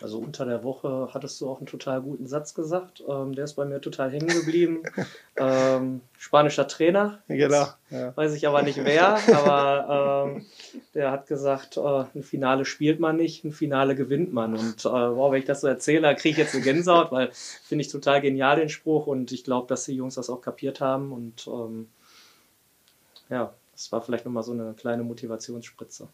Also 0.03 0.19
unter 0.19 0.43
der 0.43 0.65
Woche 0.65 1.07
hattest 1.13 1.39
du 1.39 1.49
auch 1.49 1.59
einen 1.59 1.65
total 1.65 2.01
guten 2.01 2.27
Satz 2.27 2.53
gesagt. 2.53 3.01
Ähm, 3.07 3.35
der 3.35 3.45
ist 3.45 3.53
bei 3.53 3.63
mir 3.63 3.79
total 3.79 4.11
hängen 4.11 4.27
geblieben. 4.27 4.83
ähm, 5.37 6.01
spanischer 6.17 6.67
Trainer. 6.67 7.19
Genau. 7.29 7.67
Ja. 7.89 8.11
Weiß 8.17 8.33
ich 8.33 8.45
aber 8.45 8.63
nicht 8.63 8.83
wer, 8.83 9.17
aber 9.33 10.27
ähm, 10.27 10.45
der 10.93 11.09
hat 11.09 11.27
gesagt, 11.27 11.77
äh, 11.77 12.03
ein 12.15 12.21
Finale 12.21 12.65
spielt 12.65 12.99
man 12.99 13.15
nicht, 13.15 13.45
ein 13.45 13.53
Finale 13.53 13.95
gewinnt 13.95 14.33
man. 14.33 14.57
Und 14.57 14.83
äh, 14.83 14.89
wow, 14.89 15.31
wenn 15.31 15.39
ich 15.39 15.45
das 15.45 15.61
so 15.61 15.67
erzähle, 15.67 16.13
kriege 16.15 16.31
ich 16.31 16.37
jetzt 16.37 16.53
eine 16.53 16.65
Gänsehaut, 16.65 17.13
weil 17.13 17.29
finde 17.31 17.83
ich 17.83 17.87
total 17.87 18.19
genial 18.19 18.57
den 18.57 18.67
Spruch 18.67 19.07
und 19.07 19.31
ich 19.31 19.45
glaube, 19.45 19.67
dass 19.69 19.85
die 19.85 19.95
Jungs 19.95 20.15
das 20.15 20.29
auch 20.29 20.41
kapiert 20.41 20.81
haben. 20.81 21.13
Und 21.13 21.47
ähm, 21.47 21.87
ja, 23.29 23.53
das 23.71 23.89
war 23.93 24.01
vielleicht 24.01 24.25
nochmal 24.25 24.43
so 24.43 24.51
eine 24.51 24.73
kleine 24.73 25.03
Motivationsspritze. 25.03 26.09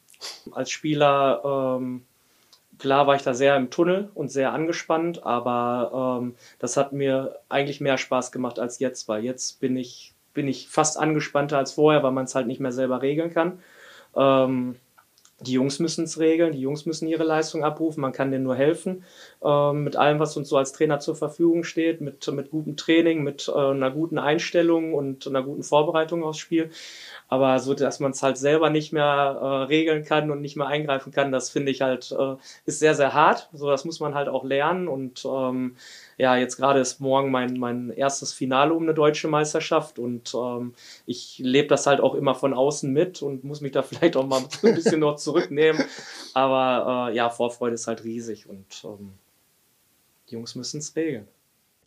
Als 0.52 0.70
Spieler 0.70 1.78
ähm, 1.80 2.06
klar 2.80 3.06
war 3.08 3.16
ich 3.16 3.22
da 3.22 3.34
sehr 3.34 3.56
im 3.56 3.70
Tunnel 3.70 4.10
und 4.16 4.32
sehr 4.32 4.54
angespannt, 4.54 5.26
aber 5.26 6.20
ähm, 6.22 6.36
das 6.58 6.78
hat 6.78 6.94
mir 6.94 7.40
eigentlich 7.50 7.82
mehr 7.82 7.98
Spaß 7.98 8.32
gemacht 8.32 8.60
als 8.60 8.80
jetzt, 8.80 9.08
weil 9.08 9.24
jetzt 9.24 9.60
bin 9.60 9.78
ich, 9.78 10.16
bin 10.34 10.48
ich 10.48 10.68
fast 10.70 10.98
angespannter 10.98 11.58
als 11.58 11.74
vorher, 11.74 12.02
weil 12.04 12.12
man 12.12 12.26
es 12.26 12.36
halt 12.36 12.48
nicht 12.48 12.60
mehr 12.60 12.72
selber 12.72 13.02
regeln 13.02 13.32
kann. 13.34 13.60
Ähm, 14.16 14.78
die 15.42 15.54
Jungs 15.54 15.80
müssen 15.80 16.04
es 16.04 16.20
regeln, 16.20 16.52
die 16.52 16.62
Jungs 16.62 16.86
müssen 16.86 17.08
ihre 17.08 17.24
Leistung 17.24 17.64
abrufen, 17.64 18.02
man 18.02 18.12
kann 18.12 18.32
denen 18.32 18.44
nur 18.44 18.56
helfen 18.56 19.04
äh, 19.44 19.74
mit 19.74 19.96
allem, 19.96 20.20
was 20.20 20.36
uns 20.36 20.50
so 20.50 20.58
als 20.58 20.74
Trainer 20.74 21.00
zur 21.00 21.16
Verfügung 21.16 21.64
steht, 21.64 22.02
mit, 22.02 22.28
mit 22.32 22.52
gutem 22.52 22.76
Training, 22.76 23.24
mit 23.24 23.48
äh, 23.48 23.58
einer 23.58 23.92
guten 23.92 24.18
Einstellung 24.18 24.94
und 24.94 25.28
einer 25.28 25.44
guten 25.44 25.64
Vorbereitung 25.64 26.24
aufs 26.24 26.40
Spiel. 26.40 26.72
Aber 27.28 27.60
so, 27.60 27.74
dass 27.74 28.00
man 28.00 28.12
es 28.12 28.24
halt 28.24 28.38
selber 28.38 28.70
nicht 28.70 28.92
mehr 28.92 29.04
äh, 29.04 29.46
regeln 29.66 30.04
kann 30.04 30.32
und 30.32 30.42
nicht 30.42 30.58
mehr 30.58 30.68
eingreifen 30.68 31.12
kann, 31.12 31.32
das 31.32 31.50
finde 31.50 31.72
ich 31.72 31.82
halt, 31.82 32.12
äh, 32.12 32.36
ist 32.66 32.80
sehr, 32.80 32.96
sehr 32.96 33.14
hart. 33.14 33.50
So, 33.54 33.70
das 33.70 33.86
muss 33.86 34.00
man 34.00 34.16
halt 34.16 34.28
auch 34.28 34.44
lernen. 34.44 34.88
Und 34.88 35.26
ähm, 35.26 35.76
ja, 36.20 36.36
jetzt 36.36 36.58
gerade 36.58 36.82
ist 36.82 37.00
morgen 37.00 37.32
mein, 37.32 37.58
mein 37.58 37.92
erstes 37.92 38.34
Finale 38.34 38.74
um 38.74 38.84
eine 38.84 38.94
deutsche 38.94 39.30
Meisterschaft 39.30 40.00
und 40.00 40.34
ähm, 40.36 40.74
ich 41.06 41.40
lebe 41.40 41.70
das 41.70 41.88
halt 41.88 42.02
auch 42.02 42.14
immer 42.14 42.36
von 42.36 42.54
außen 42.54 42.92
mit 42.92 43.22
und 43.22 43.46
muss 43.46 43.62
mich 43.62 43.72
da 43.72 43.84
vielleicht 43.84 44.18
auch 44.18 44.28
mal 44.28 44.42
ein 44.42 44.76
bisschen 44.76 45.00
noch 45.00 45.16
zurücknehmen. 45.16 45.82
Aber 46.34 47.10
äh, 47.10 47.16
ja, 47.16 47.30
Vorfreude 47.30 47.76
ist 47.76 47.88
halt 47.88 48.04
riesig 48.04 48.50
und 48.50 48.84
ähm, 48.84 49.14
die 50.30 50.34
Jungs 50.34 50.56
müssen 50.56 50.80
es 50.80 50.94
regeln. 50.98 51.26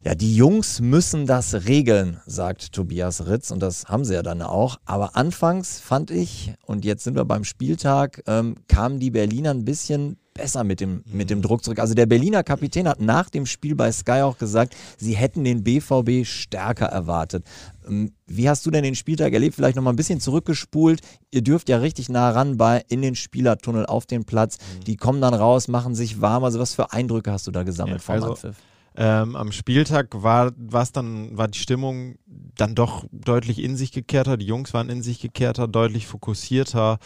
Ja, 0.03 0.15
die 0.15 0.35
Jungs 0.35 0.81
müssen 0.81 1.27
das 1.27 1.67
regeln, 1.67 2.21
sagt 2.27 2.73
Tobias 2.73 3.27
Ritz 3.27 3.51
und 3.51 3.61
das 3.61 3.85
haben 3.85 4.05
sie 4.05 4.15
ja 4.15 4.23
dann 4.23 4.41
auch. 4.41 4.79
Aber 4.87 5.15
anfangs 5.15 5.79
fand 5.79 6.11
ich, 6.11 6.55
und 6.65 6.87
jetzt 6.87 7.05
sind 7.05 7.17
wir 7.17 7.27
beim 7.27 7.45
Spieltag, 7.45 8.23
ähm, 8.27 8.57
kamen 8.67 8.99
die 8.99 9.11
Berliner 9.11 9.51
ein 9.51 9.67
bisschen 9.67 10.17
besser 10.35 10.65
mit 10.65 10.81
dem, 10.81 11.03
mit 11.07 11.31
dem 11.31 11.43
Druck 11.43 11.65
zurück. 11.65 11.79
Also 11.79 11.95
der 11.95 12.07
Berliner 12.07 12.43
Kapitän 12.43 12.89
hat 12.89 13.01
nach 13.01 13.31
dem 13.31 13.47
Spiel 13.47 13.75
bei 13.75 13.93
Sky 13.93 14.23
auch 14.23 14.39
gesagt, 14.39 14.75
sie 14.97 15.15
hätten 15.15 15.45
den 15.45 15.63
BVB 15.63 16.27
stärker 16.27 16.87
erwartet. 16.87 17.47
Ähm, 17.87 18.13
wie 18.27 18.49
hast 18.49 18.65
du 18.67 18.71
denn 18.71 18.85
den 18.85 18.95
Spieltag 18.95 19.33
erlebt? 19.33 19.55
Vielleicht 19.55 19.77
nochmal 19.77 19.93
ein 19.93 19.97
bisschen 19.97 20.21
zurückgespult. 20.21 21.01
Ihr 21.31 21.43
dürft 21.43 21.69
ja 21.69 21.79
richtig 21.79 22.09
nah 22.09 22.31
ran 22.31 22.57
bei 22.57 22.85
in 22.89 23.03
den 23.03 23.15
Spielertunnel 23.15 23.87
auf 23.87 24.07
den 24.07 24.25
Platz. 24.25 24.59
Mhm. 24.59 24.85
Die 24.85 24.97
kommen 24.97 25.21
dann 25.21 25.35
raus, 25.35 25.69
machen 25.69 25.95
sich 25.95 26.21
warm. 26.21 26.45
Also 26.45 26.59
was 26.59 26.75
für 26.75 26.93
Eindrücke 26.93 27.33
hast 27.33 27.47
du 27.47 27.51
da 27.51 27.63
gesammelt 27.63 28.01
ja, 28.01 28.05
vom 28.05 28.15
also, 28.15 28.31
Anpfiff? 28.31 28.57
Ähm, 28.95 29.37
am 29.37 29.53
Spieltag 29.53 30.23
war 30.23 30.53
was 30.57 30.93
dann 30.93 31.37
war 31.37 31.49
die 31.49 31.59
Stimmung 31.59 32.17
dann 32.27 32.75
doch 32.75 33.05
deutlich 33.11 33.63
in 33.63 33.77
sich 33.77 33.91
gekehrter. 33.91 34.37
Die 34.37 34.45
Jungs 34.45 34.75
waren 34.75 34.91
in 34.91 35.03
sich 35.03 35.21
gekehrter, 35.21 35.67
deutlich 35.67 36.07
fokussierter, 36.07 36.99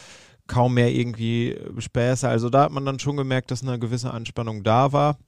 kaum 0.47 0.75
mehr 0.75 0.93
irgendwie 0.93 1.59
Späße. 1.79 2.29
Also 2.29 2.50
da 2.50 2.65
hat 2.65 2.73
man 2.73 2.85
dann 2.85 2.99
schon 2.99 3.17
gemerkt, 3.17 3.50
dass 3.50 3.62
eine 3.62 3.79
gewisse 3.79 4.12
Anspannung 4.12 4.62
da 4.62 4.93
war, 4.93 5.19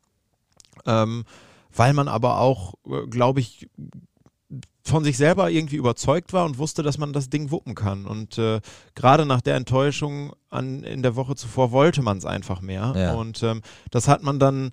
ähm, 0.87 1.25
weil 1.75 1.93
man 1.93 2.09
aber 2.09 2.39
auch, 2.39 2.75
äh, 2.87 3.07
glaube 3.09 3.41
ich, 3.41 3.69
von 4.83 5.05
sich 5.05 5.19
selber 5.19 5.51
irgendwie 5.51 5.77
überzeugt 5.77 6.33
war 6.33 6.47
und 6.47 6.59
wusste, 6.59 6.83
dass 6.83 6.99
man 6.99 7.13
das 7.13 7.29
Ding 7.29 7.51
wuppen 7.51 7.75
kann. 7.75 8.07
Und 8.07 8.39
äh, 8.39 8.61
gerade 8.95 9.27
nach 9.27 9.43
der 9.43 9.57
Enttäuschung 9.57 10.33
an, 10.49 10.83
in 10.83 11.03
der 11.03 11.15
Woche 11.15 11.35
zuvor 11.35 11.73
wollte 11.73 12.01
man 12.03 12.17
es 12.17 12.25
einfach 12.25 12.63
mehr. 12.63 12.95
Ja. 12.97 13.15
Und 13.15 13.43
ähm, 13.43 13.61
das 13.91 14.09
hat 14.09 14.23
man 14.23 14.39
dann 14.39 14.71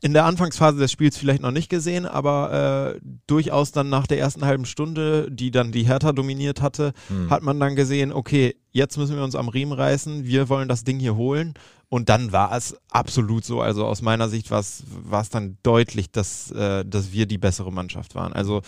in 0.00 0.12
der 0.12 0.26
Anfangsphase 0.26 0.78
des 0.78 0.92
Spiels 0.92 1.16
vielleicht 1.16 1.42
noch 1.42 1.50
nicht 1.50 1.68
gesehen, 1.68 2.06
aber 2.06 2.94
äh, 2.94 3.00
durchaus 3.26 3.72
dann 3.72 3.88
nach 3.88 4.06
der 4.06 4.18
ersten 4.18 4.44
halben 4.44 4.64
Stunde, 4.64 5.28
die 5.30 5.50
dann 5.50 5.72
die 5.72 5.82
Hertha 5.82 6.12
dominiert 6.12 6.62
hatte, 6.62 6.92
hm. 7.08 7.30
hat 7.30 7.42
man 7.42 7.58
dann 7.58 7.74
gesehen, 7.74 8.12
okay, 8.12 8.54
jetzt 8.76 8.98
müssen 8.98 9.16
wir 9.16 9.24
uns 9.24 9.34
am 9.34 9.48
Riemen 9.48 9.72
reißen, 9.72 10.24
wir 10.24 10.48
wollen 10.48 10.68
das 10.68 10.84
Ding 10.84 11.00
hier 11.00 11.16
holen 11.16 11.54
und 11.88 12.08
dann 12.08 12.32
war 12.32 12.52
es 12.56 12.76
absolut 12.90 13.44
so. 13.44 13.60
Also 13.60 13.86
aus 13.86 14.02
meiner 14.02 14.28
Sicht 14.28 14.50
war 14.50 14.58
es 14.58 14.82
dann 15.30 15.56
deutlich, 15.62 16.10
dass, 16.10 16.50
äh, 16.50 16.84
dass 16.84 17.12
wir 17.12 17.26
die 17.26 17.38
bessere 17.38 17.72
Mannschaft 17.72 18.16
waren. 18.16 18.32
Also 18.32 18.62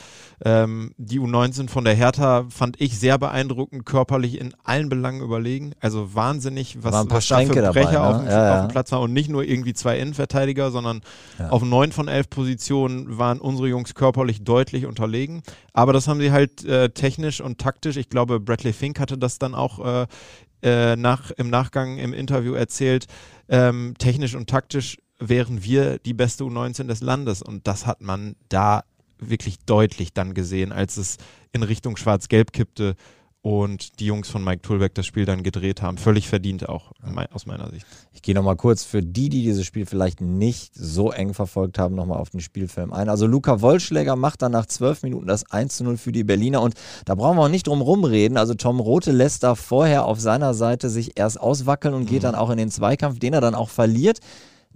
ähm, 0.45 0.93
die 0.99 1.19
U19 1.19 1.69
von 1.69 1.85
der 1.85 1.95
Hertha 1.95 2.47
fand 2.49 2.81
ich 2.81 2.97
sehr 2.97 3.19
beeindruckend, 3.19 3.85
körperlich 3.85 4.41
in 4.41 4.55
allen 4.63 4.89
Belangen 4.89 5.21
überlegen. 5.21 5.73
Also 5.81 6.15
wahnsinnig, 6.15 6.79
was, 6.81 6.95
ein 6.95 7.09
paar 7.09 7.19
was 7.19 7.27
da 7.27 7.41
für 7.41 7.49
Brecher 7.49 7.73
dabei, 7.73 7.91
ne? 7.91 8.01
auf, 8.01 8.17
dem, 8.19 8.27
ja, 8.27 8.31
ja. 8.31 8.55
auf, 8.55 8.67
dem, 8.67 8.71
Platz 8.71 8.93
war. 8.93 9.01
Und 9.01 9.13
nicht 9.13 9.29
nur 9.29 9.43
irgendwie 9.43 9.75
zwei 9.75 9.99
Innenverteidiger, 9.99 10.71
sondern 10.71 11.01
ja. 11.41 11.49
auf 11.49 11.63
neun 11.63 11.91
von 11.91 12.07
elf 12.07 12.31
Positionen 12.31 13.19
waren 13.19 13.41
unsere 13.41 13.67
Jungs 13.67 13.95
körperlich 13.95 14.45
deutlich 14.45 14.87
unterlegen. 14.87 15.43
Aber 15.73 15.93
das 15.93 16.07
haben 16.07 16.21
sie 16.21 16.31
halt 16.31 16.65
äh, 16.65 16.91
technisch 16.91 17.41
und 17.41 17.59
taktisch. 17.59 17.97
Ich 17.97 18.11
glaube, 18.11 18.39
Bradley 18.39 18.73
Fink 18.73 19.01
hatte 19.01 19.19
das 19.19 19.41
dann 19.41 19.57
auch 19.57 19.85
äh, 19.85 19.98
äh, 20.63 20.97
nach, 20.97 21.31
im 21.33 21.51
Nachgang 21.51 21.99
im 21.99 22.13
Interview 22.13 22.55
erzählt, 22.55 23.07
ähm, 23.49 23.95
technisch 23.99 24.35
und 24.35 24.49
taktisch 24.49 24.99
wären 25.19 25.65
wir 25.65 25.99
die 25.99 26.15
beste 26.15 26.45
U19 26.45 26.87
des 26.87 27.01
Landes. 27.01 27.43
Und 27.43 27.67
das 27.67 27.87
hat 27.87 28.01
man 28.01 28.37
da 28.49 28.85
wirklich 29.19 29.59
deutlich 29.67 30.13
dann 30.13 30.35
gesehen, 30.35 30.73
als 30.73 30.97
es 30.97 31.17
in 31.53 31.63
Richtung 31.63 31.97
Schwarz-Gelb 31.97 32.53
kippte 32.53 32.95
und 33.41 34.01
die 34.01 34.07
Jungs 34.07 34.29
von 34.29 34.43
Mike 34.43 34.63
Tulbeck 34.63 34.95
das 34.95 35.07
Spiel 35.07 35.25
dann 35.25 35.43
gedreht 35.43 35.81
haben. 35.81 35.97
Völlig 35.97 36.29
verdient 36.29 36.69
auch 36.69 36.93
aus 37.33 37.47
meiner 37.47 37.71
Sicht. 37.71 37.87
Ich 38.13 38.21
gehe 38.21 38.35
nochmal 38.35 38.57
kurz 38.57 38.83
für 38.83 39.01
die, 39.01 39.29
die 39.29 39.43
dieses 39.43 39.65
Spiel 39.65 39.87
vielleicht 39.87 40.21
nicht 40.21 40.75
so 40.75 41.13
eng 41.13 41.35
verfolgt 41.35 41.79
haben, 41.79 41.95
nochmal 41.95 42.19
auf 42.19 42.31
den 42.31 42.41
Spielfilm 42.41 42.93
ein. 42.93 43.09
Also 43.09 43.27
Luca 43.27 43.61
Wollschläger 43.61 44.17
macht 44.17 44.43
dann 44.43 44.53
nach 44.53 44.67
zwölf 44.67 45.03
Minuten 45.03 45.29
das 45.29 45.51
1 45.51 45.77
zu 45.77 45.85
0 45.85 45.97
für 45.97 46.13
die 46.13 46.25
Berliner 46.25 46.63
und 46.63 46.75
da 47.05 47.15
brauchen 47.15 47.37
wir 47.37 47.45
auch 47.45 47.49
nicht 47.49 47.69
drum 47.69 47.81
rumreden. 47.81 48.37
Also 48.37 48.55
Tom 48.55 48.81
Rote 48.81 49.13
lässt 49.13 49.45
da 49.45 49.55
vorher 49.55 50.05
auf 50.05 50.19
seiner 50.19 50.53
Seite 50.53 50.91
sich 50.91 51.19
erst 51.19 51.41
auswackeln 51.41 51.95
und 51.95 52.07
geht 52.07 52.23
mhm. 52.23 52.27
dann 52.27 52.35
auch 52.35 52.51
in 52.51 52.59
den 52.59 52.71
Zweikampf, 52.71 53.21
den 53.21 53.35
er 53.35 53.41
dann 53.41 53.55
auch 53.55 53.71
verliert. 53.71 54.19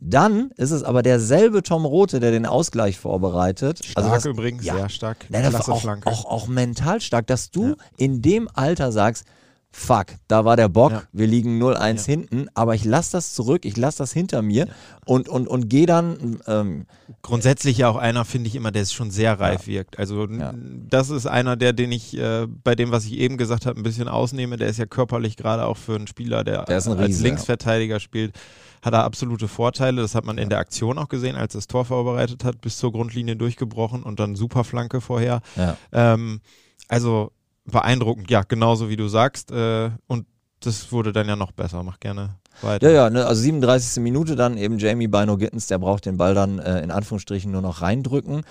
Dann 0.04 0.50
ist 0.56 0.72
es 0.72 0.82
aber 0.82 1.02
derselbe 1.02 1.62
Tom 1.62 1.84
Rote, 1.84 2.18
der 2.18 2.32
den 2.32 2.44
Ausgleich 2.44 2.98
vorbereitet. 2.98 3.80
Also 3.94 4.08
stark 4.08 4.14
also 4.14 4.14
das, 4.14 4.24
übrigens, 4.24 4.64
ja, 4.64 4.74
sehr 4.74 4.88
stark. 4.88 5.26
Ja, 5.30 5.48
Klasse 5.48 5.72
auch, 5.72 5.80
Flanke. 5.80 6.10
Auch, 6.10 6.24
auch 6.24 6.48
mental 6.48 7.00
stark, 7.00 7.28
dass 7.28 7.52
du 7.52 7.68
ja. 7.68 7.74
in 7.98 8.20
dem 8.20 8.48
Alter 8.52 8.90
sagst, 8.90 9.24
fuck, 9.72 10.06
da 10.28 10.44
war 10.44 10.56
der 10.56 10.68
Bock, 10.68 10.92
ja. 10.92 11.02
wir 11.12 11.26
liegen 11.26 11.60
0-1 11.60 11.96
ja. 11.96 12.02
hinten, 12.04 12.46
aber 12.54 12.74
ich 12.74 12.84
lasse 12.84 13.12
das 13.12 13.34
zurück, 13.34 13.64
ich 13.64 13.76
lasse 13.76 13.98
das 13.98 14.12
hinter 14.12 14.42
mir 14.42 14.66
ja. 14.66 14.72
und, 15.06 15.28
und, 15.28 15.48
und 15.48 15.68
gehe 15.68 15.86
dann. 15.86 16.40
Ähm, 16.46 16.86
Grundsätzlich 17.22 17.78
ja 17.78 17.88
auch 17.88 17.96
einer, 17.96 18.24
finde 18.24 18.48
ich 18.48 18.54
immer, 18.54 18.70
der 18.70 18.84
schon 18.84 19.10
sehr 19.10 19.40
reif 19.40 19.66
wirkt. 19.66 19.98
Also 19.98 20.26
das 20.26 21.10
ist 21.10 21.26
einer, 21.26 21.56
der, 21.56 21.72
den 21.72 21.90
ich 21.90 22.16
äh, 22.16 22.46
bei 22.46 22.74
dem, 22.74 22.90
was 22.90 23.06
ich 23.06 23.14
eben 23.14 23.38
gesagt 23.38 23.66
habe, 23.66 23.80
ein 23.80 23.82
bisschen 23.82 24.08
ausnehme. 24.08 24.56
Der 24.56 24.68
ist 24.68 24.78
ja 24.78 24.86
körperlich 24.86 25.36
gerade 25.36 25.66
auch 25.66 25.76
für 25.76 25.94
einen 25.94 26.06
Spieler, 26.06 26.44
der, 26.44 26.64
der 26.64 26.84
ein 26.84 26.98
als 26.98 27.20
Linksverteidiger 27.20 27.98
spielt 28.00 28.38
hat 28.82 28.94
er 28.94 29.04
absolute 29.04 29.46
Vorteile. 29.46 30.02
Das 30.02 30.16
hat 30.16 30.24
man 30.24 30.38
in 30.38 30.48
der 30.48 30.58
Aktion 30.58 30.98
auch 30.98 31.08
gesehen, 31.08 31.36
als 31.36 31.54
er 31.54 31.58
das 31.58 31.68
Tor 31.68 31.84
vorbereitet 31.84 32.44
hat, 32.44 32.60
bis 32.60 32.78
zur 32.78 32.90
Grundlinie 32.92 33.36
durchgebrochen 33.36 34.02
und 34.02 34.18
dann 34.18 34.34
super 34.34 34.64
Flanke 34.64 35.00
vorher. 35.00 35.40
Ja. 35.56 35.76
Ähm, 35.92 36.40
also 36.88 37.30
beeindruckend, 37.64 38.30
ja, 38.30 38.42
genauso 38.42 38.88
wie 38.88 38.96
du 38.96 39.08
sagst. 39.08 39.50
Äh, 39.50 39.90
und 40.06 40.26
das 40.60 40.92
wurde 40.92 41.12
dann 41.12 41.28
ja 41.28 41.36
noch 41.36 41.52
besser. 41.52 41.82
Mach 41.82 42.00
gerne 42.00 42.36
weiter. 42.60 42.88
Ja, 42.88 42.94
ja, 42.94 43.10
ne, 43.10 43.26
also 43.26 43.42
37. 43.42 44.02
Minute 44.02 44.36
dann 44.36 44.56
eben 44.56 44.78
Jamie 44.78 45.08
Bino 45.08 45.36
Gittens, 45.36 45.66
der 45.66 45.78
braucht 45.78 46.06
den 46.06 46.16
Ball 46.16 46.34
dann 46.34 46.58
äh, 46.58 46.82
in 46.82 46.90
Anführungsstrichen 46.90 47.50
nur 47.50 47.62
noch 47.62 47.82
reindrücken. 47.82 48.42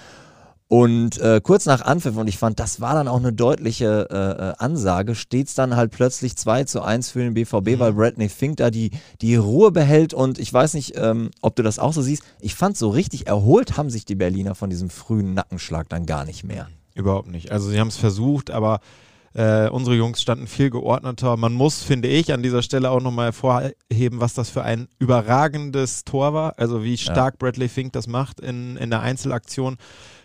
Und 0.67 1.17
äh, 1.17 1.41
kurz 1.43 1.65
nach 1.65 1.81
Anpfiff, 1.81 2.15
und 2.15 2.29
ich 2.29 2.37
fand, 2.37 2.57
das 2.57 2.79
war 2.79 2.93
dann 2.93 3.09
auch 3.09 3.17
eine 3.17 3.33
deutliche 3.33 4.07
äh, 4.09 4.15
äh 4.15 4.53
Ansage, 4.57 5.15
steht 5.15 5.47
es 5.47 5.53
dann 5.53 5.75
halt 5.75 5.91
plötzlich 5.91 6.37
2 6.37 6.63
zu 6.63 6.81
1 6.81 7.11
für 7.11 7.19
den 7.19 7.33
BVB, 7.33 7.71
mhm. 7.71 7.79
weil 7.79 7.93
Bradley 7.93 8.29
Fink 8.29 8.55
da 8.55 8.71
die, 8.71 8.91
die 9.19 9.35
Ruhe 9.35 9.71
behält. 9.71 10.13
Und 10.13 10.39
ich 10.39 10.53
weiß 10.53 10.75
nicht, 10.75 10.93
ähm, 10.95 11.31
ob 11.41 11.57
du 11.57 11.63
das 11.63 11.77
auch 11.77 11.91
so 11.91 12.01
siehst. 12.01 12.23
Ich 12.39 12.55
fand 12.55 12.77
so 12.77 12.89
richtig 12.89 13.27
erholt 13.27 13.75
haben 13.75 13.89
sich 13.89 14.05
die 14.05 14.15
Berliner 14.15 14.55
von 14.55 14.69
diesem 14.69 14.89
frühen 14.89 15.33
Nackenschlag 15.33 15.89
dann 15.89 16.05
gar 16.05 16.23
nicht 16.23 16.45
mehr. 16.45 16.69
Überhaupt 16.95 17.27
nicht. 17.29 17.51
Also 17.51 17.69
sie 17.69 17.79
haben 17.79 17.87
es 17.87 17.97
versucht, 17.97 18.51
aber 18.51 18.79
äh, 19.33 19.69
unsere 19.69 19.95
Jungs 19.95 20.21
standen 20.21 20.47
viel 20.47 20.69
geordneter. 20.69 21.37
Man 21.37 21.53
muss, 21.53 21.83
finde 21.83 22.09
ich, 22.09 22.33
an 22.33 22.43
dieser 22.43 22.61
Stelle 22.61 22.89
auch 22.91 23.01
nochmal 23.01 23.27
hervorheben, 23.27 24.19
was 24.19 24.33
das 24.33 24.49
für 24.49 24.63
ein 24.63 24.87
überragendes 24.99 26.03
Tor 26.03 26.33
war. 26.33 26.59
Also 26.59 26.83
wie 26.83 26.97
stark 26.97 27.35
ja. 27.35 27.37
Bradley 27.39 27.69
Fink 27.69 27.93
das 27.93 28.07
macht 28.07 28.39
in, 28.39 28.77
in 28.77 28.89
der 28.89 29.01
Einzelaktion 29.01 29.77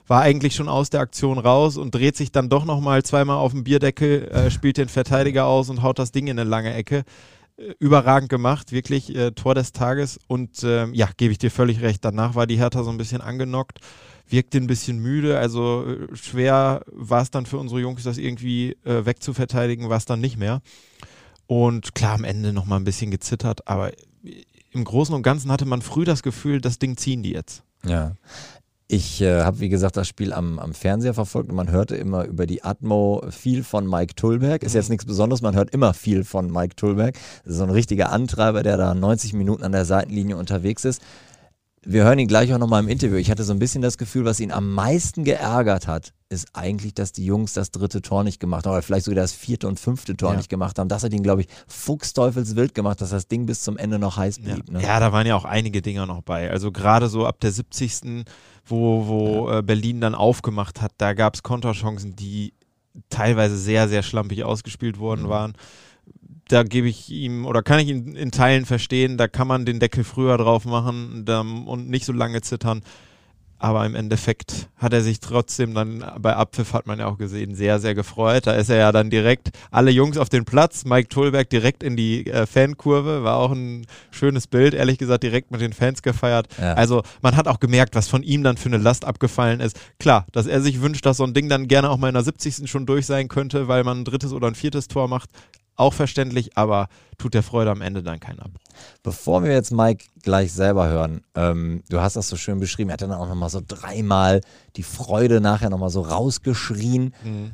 war 0.08 0.22
eigentlich 0.22 0.54
schon 0.54 0.68
aus 0.68 0.90
der 0.90 1.00
Aktion 1.00 1.38
raus 1.38 1.76
und 1.76 1.94
dreht 1.94 2.16
sich 2.16 2.30
dann 2.30 2.48
doch 2.48 2.64
nochmal 2.64 3.02
zweimal 3.02 3.38
auf 3.38 3.52
den 3.52 3.64
Bierdeckel, 3.64 4.28
äh, 4.28 4.50
spielt 4.50 4.76
den 4.76 4.88
Verteidiger 4.88 5.46
aus 5.46 5.68
und 5.68 5.82
haut 5.82 5.98
das 5.98 6.12
Ding 6.12 6.28
in 6.28 6.38
eine 6.38 6.48
lange 6.48 6.72
Ecke. 6.72 7.04
Äh, 7.56 7.74
überragend 7.78 8.28
gemacht, 8.28 8.72
wirklich 8.72 9.14
äh, 9.14 9.32
Tor 9.32 9.54
des 9.54 9.72
Tages. 9.72 10.20
Und 10.28 10.62
äh, 10.62 10.86
ja, 10.92 11.08
gebe 11.16 11.32
ich 11.32 11.38
dir 11.38 11.50
völlig 11.50 11.80
recht. 11.80 12.04
Danach 12.04 12.34
war 12.34 12.46
die 12.46 12.58
Hertha 12.58 12.84
so 12.84 12.90
ein 12.90 12.98
bisschen 12.98 13.20
angenockt, 13.20 13.80
wirkte 14.28 14.58
ein 14.58 14.66
bisschen 14.66 14.98
müde. 14.98 15.38
Also 15.38 15.86
äh, 15.86 16.16
schwer 16.16 16.82
war 16.86 17.22
es 17.22 17.30
dann 17.30 17.46
für 17.46 17.58
unsere 17.58 17.80
Jungs, 17.80 18.02
das 18.02 18.18
irgendwie 18.18 18.76
äh, 18.84 19.04
wegzuverteidigen, 19.06 19.88
war 19.88 19.98
es 19.98 20.04
dann 20.04 20.20
nicht 20.20 20.36
mehr. 20.36 20.60
Und 21.46 21.94
klar, 21.94 22.14
am 22.14 22.24
Ende 22.24 22.52
nochmal 22.52 22.80
ein 22.80 22.84
bisschen 22.84 23.10
gezittert, 23.10 23.68
aber 23.68 23.92
im 24.72 24.84
Großen 24.84 25.14
und 25.14 25.22
Ganzen 25.22 25.50
hatte 25.50 25.64
man 25.64 25.80
früh 25.80 26.04
das 26.04 26.22
Gefühl, 26.22 26.60
das 26.60 26.78
Ding 26.78 26.96
ziehen 26.96 27.22
die 27.22 27.30
jetzt. 27.30 27.62
Ja 27.84 28.16
Ich 28.88 29.20
äh, 29.22 29.42
habe, 29.42 29.60
wie 29.60 29.68
gesagt, 29.68 29.96
das 29.96 30.08
Spiel 30.08 30.32
am, 30.32 30.58
am 30.58 30.74
Fernseher 30.74 31.14
verfolgt 31.14 31.50
und 31.50 31.56
man 31.56 31.70
hörte 31.70 31.96
immer 31.96 32.24
über 32.24 32.46
die 32.46 32.64
Atmo 32.64 33.24
viel 33.30 33.62
von 33.62 33.88
Mike 33.88 34.16
Tullberg. 34.16 34.62
Ist 34.64 34.74
jetzt 34.74 34.90
nichts 34.90 35.06
Besonderes, 35.06 35.40
man 35.40 35.54
hört 35.54 35.70
immer 35.70 35.94
viel 35.94 36.24
von 36.24 36.50
Mike 36.50 36.76
Tullberg. 36.76 37.16
Das 37.44 37.52
ist 37.52 37.58
so 37.58 37.64
ein 37.64 37.70
richtiger 37.70 38.10
Antreiber, 38.10 38.62
der 38.62 38.76
da 38.76 38.94
90 38.94 39.32
Minuten 39.34 39.62
an 39.62 39.72
der 39.72 39.84
Seitenlinie 39.84 40.36
unterwegs 40.36 40.84
ist. 40.84 41.00
Wir 41.88 42.02
hören 42.02 42.18
ihn 42.18 42.26
gleich 42.26 42.52
auch 42.52 42.58
nochmal 42.58 42.82
im 42.82 42.88
Interview. 42.88 43.16
Ich 43.16 43.30
hatte 43.30 43.44
so 43.44 43.52
ein 43.52 43.60
bisschen 43.60 43.80
das 43.80 43.96
Gefühl, 43.96 44.24
was 44.24 44.40
ihn 44.40 44.50
am 44.50 44.72
meisten 44.72 45.22
geärgert 45.22 45.86
hat, 45.86 46.12
ist 46.28 46.48
eigentlich, 46.52 46.94
dass 46.94 47.12
die 47.12 47.24
Jungs 47.24 47.52
das 47.52 47.70
dritte 47.70 48.02
Tor 48.02 48.24
nicht 48.24 48.40
gemacht 48.40 48.66
haben, 48.66 48.72
oder 48.72 48.82
vielleicht 48.82 49.04
sogar 49.04 49.22
das 49.22 49.32
vierte 49.32 49.68
und 49.68 49.78
fünfte 49.78 50.16
Tor 50.16 50.32
ja. 50.32 50.36
nicht 50.36 50.48
gemacht 50.48 50.80
haben. 50.80 50.88
Das 50.88 51.04
hat 51.04 51.12
ihn, 51.12 51.22
glaube 51.22 51.42
ich, 51.42 51.46
fuchsteufelswild 51.68 52.74
gemacht, 52.74 53.00
dass 53.00 53.10
das 53.10 53.28
Ding 53.28 53.46
bis 53.46 53.62
zum 53.62 53.76
Ende 53.76 54.00
noch 54.00 54.16
heiß 54.16 54.40
blieb. 54.40 54.64
Ja, 54.66 54.72
ne? 54.72 54.82
ja 54.82 54.98
da 54.98 55.12
waren 55.12 55.28
ja 55.28 55.36
auch 55.36 55.44
einige 55.44 55.80
Dinger 55.80 56.06
noch 56.06 56.22
bei. 56.22 56.50
Also 56.50 56.72
gerade 56.72 57.06
so 57.08 57.24
ab 57.24 57.38
der 57.38 57.52
70 57.52 58.24
wo, 58.64 59.06
wo 59.06 59.48
ja. 59.48 59.60
äh, 59.60 59.62
Berlin 59.62 60.00
dann 60.00 60.16
aufgemacht 60.16 60.82
hat, 60.82 60.90
da 60.98 61.14
gab 61.14 61.36
es 61.36 61.44
Konterchancen, 61.44 62.16
die 62.16 62.52
teilweise 63.10 63.56
sehr, 63.56 63.88
sehr 63.88 64.02
schlampig 64.02 64.42
ausgespielt 64.42 64.98
worden 64.98 65.26
mhm. 65.26 65.28
waren. 65.28 65.52
Da 66.48 66.62
gebe 66.62 66.88
ich 66.88 67.10
ihm 67.10 67.44
oder 67.44 67.62
kann 67.62 67.80
ich 67.80 67.88
ihn 67.88 68.14
in 68.14 68.30
Teilen 68.30 68.66
verstehen, 68.66 69.16
da 69.16 69.26
kann 69.26 69.48
man 69.48 69.66
den 69.66 69.80
Deckel 69.80 70.04
früher 70.04 70.38
drauf 70.38 70.64
machen 70.64 71.24
und 71.66 71.88
nicht 71.88 72.04
so 72.04 72.12
lange 72.12 72.40
zittern. 72.40 72.82
Aber 73.58 73.86
im 73.86 73.94
Endeffekt 73.94 74.68
hat 74.76 74.92
er 74.92 75.00
sich 75.00 75.18
trotzdem 75.20 75.72
dann 75.72 76.04
bei 76.18 76.36
Abpfiff 76.36 76.74
hat 76.74 76.86
man 76.86 76.98
ja 76.98 77.06
auch 77.06 77.16
gesehen, 77.16 77.54
sehr, 77.54 77.78
sehr 77.78 77.94
gefreut. 77.94 78.46
Da 78.46 78.52
ist 78.52 78.68
er 78.68 78.76
ja 78.76 78.92
dann 78.92 79.08
direkt, 79.08 79.50
alle 79.70 79.90
Jungs 79.90 80.18
auf 80.18 80.28
den 80.28 80.44
Platz, 80.44 80.84
Mike 80.84 81.08
Tulberg 81.08 81.48
direkt 81.48 81.82
in 81.82 81.96
die 81.96 82.26
äh, 82.26 82.44
Fankurve, 82.44 83.24
war 83.24 83.36
auch 83.36 83.52
ein 83.52 83.86
schönes 84.10 84.46
Bild, 84.46 84.74
ehrlich 84.74 84.98
gesagt, 84.98 85.22
direkt 85.22 85.52
mit 85.52 85.62
den 85.62 85.72
Fans 85.72 86.02
gefeiert. 86.02 86.48
Ja. 86.60 86.74
Also 86.74 87.02
man 87.22 87.34
hat 87.34 87.48
auch 87.48 87.58
gemerkt, 87.58 87.94
was 87.94 88.08
von 88.08 88.22
ihm 88.22 88.42
dann 88.42 88.58
für 88.58 88.68
eine 88.68 88.76
Last 88.76 89.06
abgefallen 89.06 89.60
ist. 89.60 89.80
Klar, 89.98 90.26
dass 90.32 90.46
er 90.46 90.60
sich 90.60 90.82
wünscht, 90.82 91.06
dass 91.06 91.16
so 91.16 91.24
ein 91.24 91.32
Ding 91.32 91.48
dann 91.48 91.66
gerne 91.66 91.88
auch 91.88 91.96
mal 91.96 92.08
in 92.08 92.14
der 92.14 92.24
70. 92.24 92.70
schon 92.70 92.84
durch 92.84 93.06
sein 93.06 93.28
könnte, 93.28 93.68
weil 93.68 93.84
man 93.84 94.00
ein 94.00 94.04
drittes 94.04 94.34
oder 94.34 94.48
ein 94.48 94.54
viertes 94.54 94.86
Tor 94.88 95.08
macht, 95.08 95.30
auch 95.76 95.92
verständlich, 95.94 96.56
aber 96.56 96.88
tut 97.18 97.34
der 97.34 97.42
Freude 97.42 97.70
am 97.70 97.80
Ende 97.80 98.02
dann 98.02 98.20
keinen 98.20 98.40
Abbruch. 98.40 98.60
Bevor 99.02 99.42
wir 99.42 99.52
jetzt 99.52 99.72
Mike 99.72 100.06
gleich 100.22 100.52
selber 100.52 100.88
hören, 100.88 101.22
ähm, 101.34 101.82
du 101.88 102.00
hast 102.00 102.16
das 102.16 102.28
so 102.28 102.36
schön 102.36 102.60
beschrieben, 102.60 102.90
er 102.90 102.94
hat 102.94 103.02
dann 103.02 103.12
auch 103.12 103.28
nochmal 103.28 103.50
so 103.50 103.60
dreimal 103.66 104.40
die 104.76 104.82
Freude 104.82 105.40
nachher 105.40 105.70
nochmal 105.70 105.90
so 105.90 106.02
rausgeschrien. 106.02 107.14
Mhm. 107.24 107.52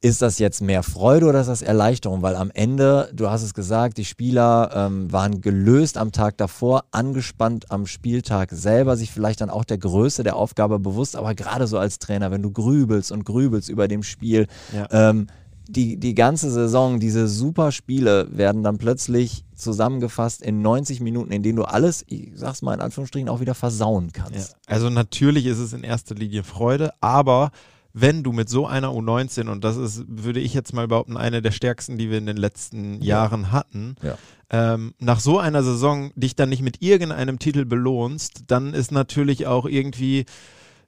Ist 0.00 0.22
das 0.22 0.38
jetzt 0.38 0.62
mehr 0.62 0.84
Freude 0.84 1.26
oder 1.26 1.40
ist 1.40 1.48
das 1.48 1.60
Erleichterung? 1.60 2.22
Weil 2.22 2.36
am 2.36 2.52
Ende, 2.52 3.10
du 3.12 3.28
hast 3.30 3.42
es 3.42 3.52
gesagt, 3.52 3.98
die 3.98 4.04
Spieler 4.04 4.70
ähm, 4.72 5.10
waren 5.10 5.40
gelöst 5.40 5.98
am 5.98 6.12
Tag 6.12 6.36
davor, 6.36 6.84
angespannt 6.92 7.72
am 7.72 7.84
Spieltag 7.84 8.52
selber, 8.52 8.96
sich 8.96 9.10
vielleicht 9.10 9.40
dann 9.40 9.50
auch 9.50 9.64
der 9.64 9.78
Größe 9.78 10.22
der 10.22 10.36
Aufgabe 10.36 10.78
bewusst, 10.78 11.16
aber 11.16 11.34
gerade 11.34 11.66
so 11.66 11.78
als 11.78 11.98
Trainer, 11.98 12.30
wenn 12.30 12.42
du 12.42 12.52
grübelst 12.52 13.10
und 13.10 13.24
grübelst 13.24 13.68
über 13.68 13.88
dem 13.88 14.04
Spiel, 14.04 14.46
ja. 14.72 14.86
ähm, 14.92 15.26
die, 15.68 15.98
die 15.98 16.14
ganze 16.14 16.50
Saison, 16.50 16.98
diese 16.98 17.28
super 17.28 17.72
Spiele 17.72 18.26
werden 18.30 18.62
dann 18.62 18.78
plötzlich 18.78 19.44
zusammengefasst 19.54 20.42
in 20.42 20.62
90 20.62 21.00
Minuten, 21.00 21.30
in 21.30 21.42
denen 21.42 21.56
du 21.56 21.64
alles, 21.64 22.04
ich 22.08 22.30
sag's 22.34 22.62
mal 22.62 22.72
in 22.72 22.80
Anführungsstrichen, 22.80 23.28
auch 23.28 23.40
wieder 23.40 23.54
versauen 23.54 24.10
kannst. 24.12 24.52
Ja. 24.52 24.56
Also 24.66 24.88
natürlich 24.88 25.44
ist 25.44 25.58
es 25.58 25.74
in 25.74 25.84
erster 25.84 26.14
Linie 26.14 26.42
Freude, 26.42 26.92
aber 27.02 27.50
wenn 27.92 28.22
du 28.22 28.32
mit 28.32 28.48
so 28.48 28.66
einer 28.66 28.88
U19, 28.88 29.48
und 29.48 29.62
das 29.62 29.76
ist, 29.76 30.04
würde 30.08 30.40
ich 30.40 30.54
jetzt 30.54 30.72
mal 30.72 30.88
behaupten, 30.88 31.18
eine 31.18 31.42
der 31.42 31.50
stärksten, 31.50 31.98
die 31.98 32.10
wir 32.10 32.18
in 32.18 32.26
den 32.26 32.36
letzten 32.38 33.02
ja. 33.02 33.24
Jahren 33.24 33.52
hatten, 33.52 33.96
ja. 34.02 34.16
ähm, 34.50 34.94
nach 34.98 35.20
so 35.20 35.38
einer 35.38 35.62
Saison 35.62 36.12
dich 36.14 36.34
dann 36.34 36.48
nicht 36.48 36.62
mit 36.62 36.80
irgendeinem 36.80 37.38
Titel 37.38 37.66
belohnst, 37.66 38.44
dann 38.46 38.72
ist 38.72 38.90
natürlich 38.90 39.46
auch 39.46 39.66
irgendwie, 39.66 40.24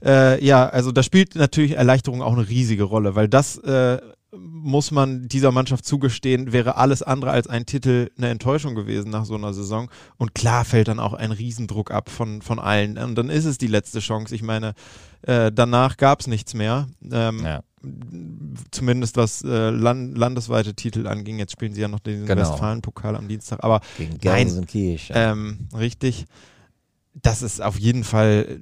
äh, 0.03 0.43
ja, 0.43 0.67
also 0.69 0.91
da 0.91 1.03
spielt 1.03 1.35
natürlich 1.35 1.73
Erleichterung 1.73 2.23
auch 2.23 2.33
eine 2.33 2.49
riesige 2.49 2.85
Rolle, 2.85 3.15
weil 3.15 3.29
das 3.29 3.59
äh, 3.59 3.99
muss 4.33 4.93
man 4.93 5.27
dieser 5.29 5.51
Mannschaft 5.51 5.85
zugestehen, 5.85 6.53
wäre 6.53 6.77
alles 6.77 7.03
andere 7.03 7.33
als 7.33 7.49
ein 7.49 7.67
Titel 7.67 8.11
eine 8.17 8.29
Enttäuschung 8.29 8.75
gewesen 8.75 9.11
nach 9.11 9.25
so 9.25 9.35
einer 9.35 9.53
Saison. 9.53 9.91
Und 10.19 10.35
klar 10.35 10.65
fällt 10.65 10.89
dann 10.89 11.01
auch 11.01 11.15
ein 11.15 11.33
Riesendruck 11.33 11.91
ab 11.91 12.11
von, 12.11 12.41
von 12.41 12.59
allen. 12.59 12.97
Und 12.97 13.17
dann 13.17 13.29
ist 13.29 13.45
es 13.45 13.59
die 13.59 13.67
letzte 13.67 13.99
Chance. 13.99 14.35
Ich 14.35 14.43
meine, 14.43 14.75
äh, 15.23 15.51
danach 15.53 15.97
gab 15.97 16.21
es 16.21 16.27
nichts 16.29 16.55
mehr. 16.55 16.87
Ähm, 17.11 17.45
ja. 17.45 17.63
Zumindest 18.71 19.17
was 19.17 19.43
äh, 19.43 19.71
Land, 19.71 20.17
landesweite 20.17 20.75
Titel 20.75 21.09
anging. 21.09 21.39
Jetzt 21.39 21.53
spielen 21.53 21.75
sie 21.75 21.81
ja 21.81 21.89
noch 21.89 22.01
den 22.01 22.27
genau. 22.27 22.43
Westfalen-Pokal 22.43 23.17
am 23.17 23.27
Dienstag. 23.27 23.65
Aber 23.65 23.81
Gegen 23.99 24.19
nein, 24.23 24.67
ähm, 25.11 25.69
richtig. 25.77 26.27
Das 27.15 27.43
ist 27.43 27.61
auf 27.61 27.79
jeden 27.79 28.05
Fall 28.05 28.61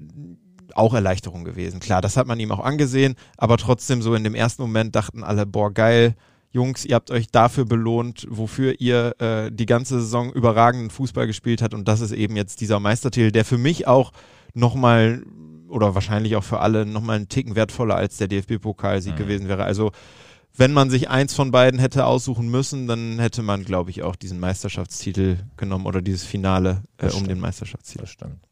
auch 0.76 0.94
Erleichterung 0.94 1.44
gewesen. 1.44 1.80
Klar, 1.80 2.00
das 2.00 2.16
hat 2.16 2.26
man 2.26 2.40
ihm 2.40 2.52
auch 2.52 2.60
angesehen, 2.60 3.14
aber 3.36 3.56
trotzdem 3.56 4.02
so 4.02 4.14
in 4.14 4.24
dem 4.24 4.34
ersten 4.34 4.62
Moment 4.62 4.94
dachten 4.94 5.24
alle, 5.24 5.46
boah, 5.46 5.72
geil, 5.72 6.14
Jungs, 6.50 6.84
ihr 6.84 6.94
habt 6.94 7.10
euch 7.10 7.28
dafür 7.28 7.66
belohnt, 7.66 8.26
wofür 8.30 8.80
ihr 8.80 9.14
äh, 9.20 9.50
die 9.52 9.66
ganze 9.66 10.00
Saison 10.00 10.32
überragenden 10.32 10.90
Fußball 10.90 11.26
gespielt 11.26 11.60
habt 11.60 11.74
und 11.74 11.86
das 11.86 12.00
ist 12.00 12.12
eben 12.12 12.36
jetzt 12.36 12.60
dieser 12.60 12.80
Meistertitel, 12.80 13.32
der 13.32 13.44
für 13.44 13.58
mich 13.58 13.86
auch 13.86 14.12
nochmal 14.54 15.22
oder 15.68 15.94
wahrscheinlich 15.94 16.36
auch 16.36 16.44
für 16.44 16.60
alle 16.60 16.86
nochmal 16.86 17.16
einen 17.16 17.28
Ticken 17.28 17.54
wertvoller 17.54 17.96
als 17.96 18.16
der 18.16 18.28
DFB-Pokalsieg 18.28 19.14
mhm. 19.14 19.18
gewesen 19.18 19.48
wäre. 19.48 19.64
Also 19.64 19.92
wenn 20.56 20.72
man 20.72 20.90
sich 20.90 21.08
eins 21.10 21.34
von 21.34 21.50
beiden 21.50 21.78
hätte 21.78 22.06
aussuchen 22.06 22.50
müssen, 22.50 22.86
dann 22.88 23.18
hätte 23.18 23.42
man, 23.42 23.64
glaube 23.64 23.90
ich, 23.90 24.02
auch 24.02 24.16
diesen 24.16 24.40
Meisterschaftstitel 24.40 25.36
genommen 25.56 25.86
oder 25.86 26.02
dieses 26.02 26.24
Finale 26.24 26.82
äh, 26.96 27.10
um 27.10 27.28
den 27.28 27.38
Meisterschaftstitel. 27.38 28.00
Das 28.02 28.10
stimmt. 28.10 28.47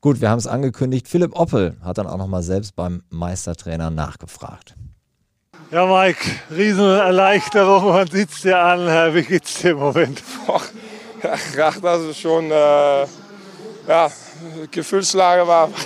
Gut, 0.00 0.20
wir 0.20 0.30
haben 0.30 0.38
es 0.38 0.46
angekündigt. 0.46 1.08
Philipp 1.08 1.34
Oppel 1.34 1.76
hat 1.82 1.98
dann 1.98 2.06
auch 2.06 2.18
nochmal 2.18 2.42
selbst 2.42 2.76
beim 2.76 3.02
Meistertrainer 3.10 3.90
nachgefragt. 3.90 4.74
Ja, 5.70 5.84
Mike, 5.86 6.20
Riesenerleichterung. 6.50 7.86
Man 7.86 8.06
sieht 8.06 8.30
es 8.30 8.42
dir 8.42 8.58
an. 8.58 9.14
Wie 9.14 9.22
geht's 9.22 9.60
dir 9.60 9.72
im 9.72 9.78
Moment? 9.78 10.22
Ja, 11.56 11.72
das 11.72 12.02
ist 12.02 12.20
schon, 12.20 12.50
äh, 12.50 13.06
ja, 13.88 14.10
Gefühlslage 14.70 15.46
war. 15.46 15.70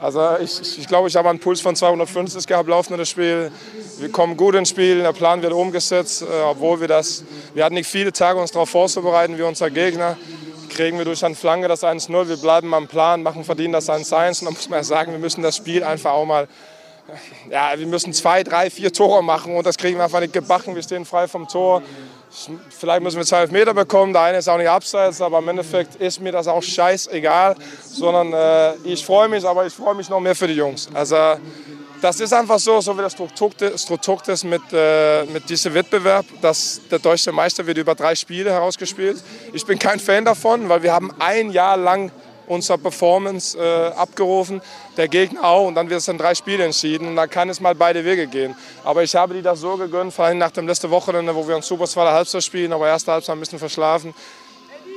Also 0.00 0.36
ich, 0.40 0.78
ich 0.78 0.86
glaube, 0.86 1.08
ich 1.08 1.16
habe 1.16 1.28
einen 1.28 1.40
Puls 1.40 1.60
von 1.60 1.74
250 1.74 2.46
gehabt 2.46 2.68
laufen 2.68 2.96
das 2.96 3.10
Spiel. 3.10 3.50
Wir 3.98 4.12
kommen 4.12 4.36
gut 4.36 4.54
ins 4.54 4.68
Spiel, 4.68 5.02
der 5.02 5.12
Plan 5.12 5.42
wird 5.42 5.52
umgesetzt, 5.52 6.22
äh, 6.22 6.26
obwohl 6.48 6.80
wir 6.80 6.86
das, 6.86 7.24
wir 7.52 7.64
hatten 7.64 7.74
nicht 7.74 7.88
viele 7.90 8.12
Tage 8.12 8.38
uns 8.38 8.52
darauf 8.52 8.70
vorzubereiten 8.70 9.36
wie 9.36 9.42
unser 9.42 9.70
Gegner 9.70 10.16
kriegen 10.68 10.98
wir 10.98 11.04
durch 11.04 11.24
eine 11.24 11.34
Flanke 11.34 11.68
das 11.68 11.82
1-0. 11.82 12.28
Wir 12.28 12.36
bleiben 12.36 12.72
am 12.74 12.86
Plan, 12.88 13.22
machen 13.22 13.44
verdienen 13.44 13.72
das 13.72 13.88
1-1. 13.88 14.40
Und 14.40 14.46
dann 14.46 14.54
muss 14.54 14.68
man 14.68 14.78
ja 14.78 14.84
sagen, 14.84 15.12
wir 15.12 15.18
müssen 15.18 15.42
das 15.42 15.56
Spiel 15.56 15.84
einfach 15.84 16.12
auch 16.12 16.24
mal, 16.24 16.48
ja, 17.50 17.72
wir 17.76 17.86
müssen 17.86 18.12
zwei, 18.12 18.42
drei, 18.42 18.70
vier 18.70 18.92
Tore 18.92 19.22
machen 19.22 19.56
und 19.56 19.66
das 19.66 19.76
kriegen 19.76 19.96
wir 19.96 20.04
einfach 20.04 20.20
nicht 20.20 20.32
gebacken. 20.32 20.74
Wir 20.74 20.82
stehen 20.82 21.04
frei 21.04 21.26
vom 21.26 21.48
Tor. 21.48 21.82
Vielleicht 22.70 23.02
müssen 23.02 23.16
wir 23.16 23.24
zwei 23.24 23.46
Meter 23.46 23.72
bekommen, 23.72 24.12
der 24.12 24.22
eine 24.22 24.38
ist 24.38 24.48
auch 24.48 24.58
nicht 24.58 24.68
abseits, 24.68 25.20
aber 25.22 25.38
im 25.38 25.48
Endeffekt 25.48 25.96
ist 25.96 26.20
mir 26.20 26.32
das 26.32 26.46
auch 26.46 26.62
scheißegal, 26.62 27.56
sondern 27.82 28.32
äh, 28.34 28.74
ich 28.84 29.04
freue 29.04 29.28
mich, 29.28 29.46
aber 29.46 29.64
ich 29.64 29.72
freue 29.72 29.94
mich 29.94 30.10
noch 30.10 30.20
mehr 30.20 30.34
für 30.34 30.46
die 30.46 30.54
Jungs. 30.54 30.88
Also 30.92 31.16
das 32.00 32.20
ist 32.20 32.32
einfach 32.32 32.58
so, 32.58 32.80
so 32.80 32.96
wie 32.96 33.02
das 33.02 33.12
Struktur 33.12 34.22
ist 34.28 34.44
mit, 34.44 34.62
äh, 34.72 35.24
mit 35.24 35.48
diesem 35.48 35.74
Wettbewerb, 35.74 36.26
dass 36.40 36.80
der 36.90 36.98
deutsche 36.98 37.32
Meister 37.32 37.66
wird 37.66 37.78
über 37.78 37.94
drei 37.94 38.14
Spiele 38.14 38.50
herausgespielt. 38.50 39.22
Ich 39.52 39.64
bin 39.66 39.78
kein 39.78 39.98
Fan 39.98 40.24
davon, 40.24 40.68
weil 40.68 40.82
wir 40.82 40.92
haben 40.92 41.12
ein 41.18 41.50
Jahr 41.50 41.76
lang 41.76 42.10
unsere 42.46 42.78
Performance 42.78 43.58
äh, 43.58 43.92
abgerufen, 43.94 44.62
der 44.96 45.08
Gegner 45.08 45.44
auch 45.44 45.66
und 45.66 45.74
dann 45.74 45.90
wird 45.90 46.00
es 46.00 46.08
in 46.08 46.18
drei 46.18 46.34
Spiele 46.34 46.64
entschieden 46.64 47.08
und 47.08 47.16
dann 47.16 47.28
kann 47.28 47.48
es 47.48 47.60
mal 47.60 47.74
beide 47.74 48.04
Wege 48.04 48.26
gehen. 48.26 48.56
Aber 48.84 49.02
ich 49.02 49.14
habe 49.14 49.34
die 49.34 49.42
das 49.42 49.60
so 49.60 49.76
gegönnt, 49.76 50.14
vor 50.14 50.24
allem 50.24 50.38
nach 50.38 50.50
dem 50.50 50.66
letzten 50.66 50.90
Wochenende, 50.90 51.34
wo 51.34 51.46
wir 51.46 51.56
uns 51.56 51.66
super 51.66 51.86
zweite 51.86 52.12
Halbzeit 52.12 52.42
spielen, 52.42 52.72
aber 52.72 52.88
erste 52.88 53.12
Halbzeit 53.12 53.36
ein 53.36 53.40
bisschen 53.40 53.58
verschlafen. 53.58 54.14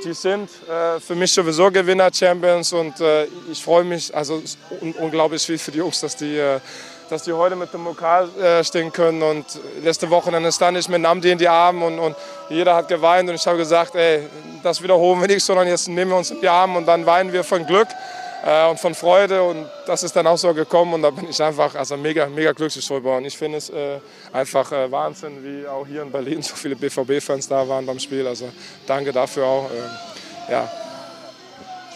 Die 0.04 0.14
sind 0.14 0.48
äh, 0.68 0.98
für 0.98 1.14
mich 1.14 1.32
sowieso 1.32 1.70
Gewinner, 1.70 2.10
Champions 2.12 2.72
und 2.72 2.98
äh, 3.00 3.26
ich 3.50 3.62
freue 3.62 3.84
mich, 3.84 4.12
also 4.14 4.42
un 4.80 4.92
unglaublich 4.94 5.42
viel 5.42 5.58
für 5.58 5.70
die 5.70 5.78
Jungs, 5.78 6.00
dass 6.00 6.16
die 6.16 6.38
äh, 6.38 6.58
dass 7.12 7.24
die 7.24 7.32
heute 7.34 7.56
mit 7.56 7.72
dem 7.74 7.84
Pokal 7.84 8.26
äh, 8.40 8.64
stehen 8.64 8.90
können. 8.90 9.22
Und 9.22 9.44
letzte 9.82 10.08
Wochenende 10.08 10.50
stand 10.50 10.78
ich 10.78 10.88
mit 10.88 11.02
Namdi 11.02 11.30
in 11.30 11.36
die 11.36 11.46
Arme 11.46 11.84
und, 11.84 11.98
und 11.98 12.16
jeder 12.48 12.74
hat 12.74 12.88
geweint. 12.88 13.28
Und 13.28 13.34
ich 13.34 13.46
habe 13.46 13.58
gesagt, 13.58 13.94
ey, 13.94 14.22
das 14.62 14.82
wiederholen 14.82 15.20
wir 15.20 15.28
nicht, 15.28 15.44
sondern 15.44 15.68
jetzt 15.68 15.88
nehmen 15.88 16.10
wir 16.10 16.16
uns 16.16 16.30
in 16.30 16.40
die 16.40 16.48
Arme 16.48 16.78
und 16.78 16.86
dann 16.86 17.04
weinen 17.04 17.30
wir 17.30 17.44
von 17.44 17.66
Glück 17.66 17.88
äh, 18.46 18.66
und 18.66 18.80
von 18.80 18.94
Freude. 18.94 19.42
Und 19.42 19.68
das 19.86 20.02
ist 20.02 20.16
dann 20.16 20.26
auch 20.26 20.38
so 20.38 20.54
gekommen. 20.54 20.94
Und 20.94 21.02
da 21.02 21.10
bin 21.10 21.28
ich 21.28 21.42
einfach 21.42 21.74
also 21.74 21.98
mega, 21.98 22.26
mega 22.28 22.52
glücklich 22.52 22.86
drüber. 22.88 23.18
Und 23.18 23.26
ich 23.26 23.36
finde 23.36 23.58
es 23.58 23.68
äh, 23.68 23.98
einfach 24.32 24.72
äh, 24.72 24.90
Wahnsinn, 24.90 25.44
wie 25.44 25.68
auch 25.68 25.86
hier 25.86 26.00
in 26.00 26.10
Berlin 26.10 26.40
so 26.40 26.54
viele 26.54 26.76
BVB-Fans 26.76 27.46
da 27.46 27.68
waren 27.68 27.84
beim 27.84 27.98
Spiel. 27.98 28.26
Also 28.26 28.48
danke 28.86 29.12
dafür 29.12 29.44
auch. 29.44 29.70
Ähm, 29.70 29.90
ja, 30.50 30.70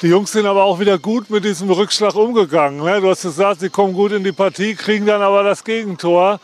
die 0.03 0.09
Jungs 0.09 0.33
sind 0.33 0.47
aber 0.47 0.65
auch 0.65 0.79
wieder 0.79 0.99
gut 0.99 1.31
mit 1.31 1.45
diesem 1.45 1.71
Rückschlag 1.71 2.15
umgegangen. 2.15 2.83
Ne? 2.83 3.01
Du 3.01 3.09
hast 3.09 3.23
gesagt, 3.23 3.61
sie 3.61 3.71
kommen 3.71 3.95
gut 3.95 4.13
in 4.13 4.25
die 4.25 4.33
Partie, 4.33 4.75
kriegen 4.75 5.07
dann 5.07 5.23
aber 5.23 5.43
das 5.43 5.65
Gegentor. 5.65 6.39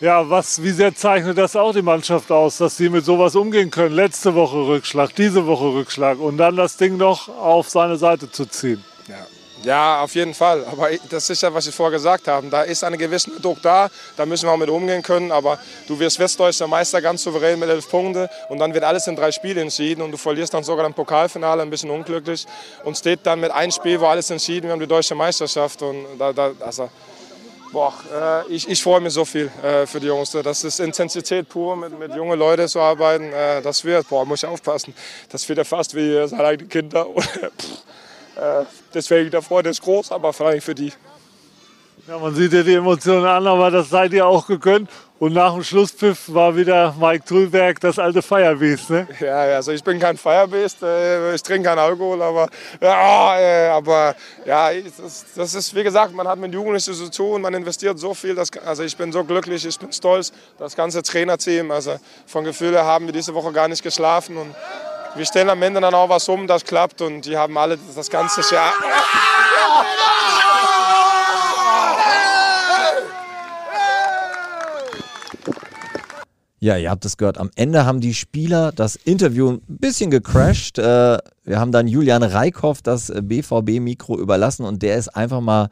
Ja, 0.00 0.28
was, 0.28 0.62
wie 0.62 0.70
sehr 0.70 0.94
zeichnet 0.94 1.38
das 1.38 1.56
auch 1.56 1.72
die 1.72 1.82
Mannschaft 1.82 2.30
aus, 2.30 2.58
dass 2.58 2.76
sie 2.76 2.88
mit 2.88 3.04
sowas 3.04 3.36
umgehen 3.36 3.70
können? 3.70 3.94
Letzte 3.94 4.34
Woche 4.34 4.56
Rückschlag, 4.56 5.14
diese 5.14 5.46
Woche 5.46 5.72
Rückschlag 5.72 6.18
und 6.18 6.36
dann 6.36 6.56
das 6.56 6.76
Ding 6.76 6.96
noch 6.96 7.28
auf 7.28 7.70
seine 7.70 7.96
Seite 7.96 8.30
zu 8.30 8.46
ziehen. 8.46 8.84
Ja, 9.08 9.26
Ja, 9.64 10.02
auf 10.02 10.14
jeden 10.14 10.34
Fall. 10.34 10.64
Aber 10.70 10.90
das 11.08 11.30
ist 11.30 11.42
ja, 11.42 11.52
was 11.52 11.66
ich 11.66 11.74
vorher 11.74 11.92
gesagt 11.92 12.28
habe. 12.28 12.48
Da 12.48 12.62
ist 12.62 12.84
ein 12.84 12.96
gewisser 12.98 13.30
Druck 13.40 13.62
da, 13.62 13.88
da 14.16 14.26
müssen 14.26 14.46
wir 14.46 14.52
auch 14.52 14.58
mit 14.58 14.68
umgehen 14.68 15.02
können. 15.02 15.32
Aber 15.32 15.58
du 15.88 15.98
wirst 15.98 16.18
westdeutscher 16.18 16.66
Meister 16.66 17.00
ganz 17.00 17.22
souverän 17.22 17.58
mit 17.58 17.70
elf 17.70 17.88
Punkten 17.88 18.28
und 18.50 18.58
dann 18.58 18.74
wird 18.74 18.84
alles 18.84 19.06
in 19.06 19.16
drei 19.16 19.32
Spielen 19.32 19.58
entschieden 19.58 20.02
und 20.02 20.10
du 20.10 20.18
verlierst 20.18 20.52
dann 20.52 20.64
sogar 20.64 20.84
im 20.84 20.92
Pokalfinale, 20.92 21.62
ein 21.62 21.70
bisschen 21.70 21.90
unglücklich 21.90 22.46
und 22.84 22.96
steht 22.96 23.20
dann 23.24 23.40
mit 23.40 23.50
einem 23.52 23.72
Spiel, 23.72 24.00
wo 24.00 24.06
alles 24.06 24.30
entschieden 24.30 24.64
wird, 24.64 24.74
um 24.74 24.80
die 24.80 24.86
deutsche 24.86 25.14
Meisterschaft. 25.14 25.80
Und 25.80 26.04
da, 26.18 26.32
da, 26.32 26.52
also, 26.60 26.90
boah, 27.72 27.94
äh, 28.12 28.52
ich, 28.52 28.68
ich 28.68 28.82
freue 28.82 29.00
mich 29.00 29.14
so 29.14 29.24
viel 29.24 29.50
äh, 29.62 29.86
für 29.86 29.98
die 29.98 30.08
Jungs. 30.08 30.30
Das 30.30 30.62
ist 30.62 30.78
Intensität 30.78 31.48
pur, 31.48 31.74
mit, 31.74 31.98
mit 31.98 32.14
jungen 32.14 32.38
Leuten 32.38 32.68
zu 32.68 32.80
arbeiten. 32.80 33.32
Äh, 33.32 33.62
das 33.62 33.82
wird, 33.82 34.08
boah, 34.10 34.26
muss 34.26 34.42
ich 34.42 34.48
aufpassen, 34.48 34.94
das 35.30 35.48
wird 35.48 35.56
ja 35.56 35.64
fast 35.64 35.94
wie 35.94 36.28
seine 36.28 36.44
eigenen 36.44 36.68
Kinder. 36.68 37.06
Äh, 38.36 38.64
deswegen 38.92 39.30
der 39.30 39.42
Freude 39.42 39.70
ist 39.70 39.82
groß, 39.82 40.12
aber 40.12 40.32
vor 40.32 40.48
allem 40.48 40.60
für 40.60 40.74
die. 40.74 40.92
Ja, 42.06 42.18
man 42.18 42.34
sieht 42.34 42.52
ja 42.52 42.62
die 42.62 42.74
Emotionen 42.74 43.24
an, 43.24 43.46
aber 43.46 43.70
das 43.70 43.88
seid 43.88 44.12
ihr 44.12 44.26
auch 44.26 44.46
gegönnt. 44.46 44.90
Und 45.20 45.32
nach 45.32 45.54
dem 45.54 45.62
Schlusspfiff 45.62 46.34
war 46.34 46.54
wieder 46.56 46.94
Mike 47.00 47.24
Tulberg 47.24 47.80
das 47.80 47.98
alte 47.98 48.20
Firebeast, 48.20 48.90
ne? 48.90 49.06
Ja, 49.20 49.42
also 49.54 49.70
ich 49.70 49.82
bin 49.82 49.98
kein 50.00 50.18
Firebeast, 50.18 50.82
äh, 50.82 51.34
ich 51.34 51.42
trinke 51.42 51.68
keinen 51.68 51.78
Alkohol, 51.78 52.20
aber 52.20 52.48
ja, 52.80 53.38
äh, 53.38 53.68
aber 53.68 54.16
ja, 54.44 54.70
das, 54.74 55.24
das, 55.34 55.54
ist 55.54 55.74
wie 55.74 55.84
gesagt, 55.84 56.12
man 56.12 56.26
hat 56.26 56.38
mit 56.38 56.52
Jugendlichen 56.52 56.92
zu 56.92 57.10
tun, 57.10 57.40
man 57.42 57.54
investiert 57.54 57.98
so 57.98 58.12
viel, 58.12 58.34
dass, 58.34 58.50
also 58.66 58.82
ich 58.82 58.96
bin 58.96 59.12
so 59.12 59.22
glücklich, 59.22 59.64
ich 59.64 59.78
bin 59.78 59.92
stolz, 59.92 60.32
das 60.58 60.74
ganze 60.74 61.00
Trainerteam, 61.02 61.70
also 61.70 61.96
von 62.26 62.44
Gefühlen 62.44 62.84
haben 62.84 63.06
wir 63.06 63.12
diese 63.12 63.32
Woche 63.34 63.52
gar 63.52 63.68
nicht 63.68 63.84
geschlafen 63.84 64.36
und 64.36 64.54
wir 65.16 65.24
stellen 65.24 65.48
am 65.50 65.62
Ende 65.62 65.80
dann 65.80 65.94
auch 65.94 66.08
was 66.08 66.28
um, 66.28 66.46
das 66.46 66.64
klappt 66.64 67.00
und 67.00 67.24
die 67.24 67.36
haben 67.36 67.56
alle 67.56 67.78
das 67.94 68.10
ganze 68.10 68.40
Jahr. 68.54 68.72
Ja, 76.58 76.78
ihr 76.78 76.90
habt 76.90 77.04
es 77.04 77.18
gehört. 77.18 77.36
Am 77.36 77.50
Ende 77.56 77.84
haben 77.84 78.00
die 78.00 78.14
Spieler 78.14 78.72
das 78.72 78.96
Interview 78.96 79.50
ein 79.50 79.60
bisschen 79.68 80.10
gecrashed. 80.10 80.78
Äh, 80.78 81.18
wir 81.44 81.60
haben 81.60 81.72
dann 81.72 81.86
Julian 81.86 82.22
Reikhoff 82.22 82.80
das 82.80 83.12
BVB-Mikro 83.14 84.18
überlassen 84.18 84.64
und 84.64 84.82
der 84.82 84.96
ist 84.96 85.08
einfach 85.08 85.42
mal 85.42 85.68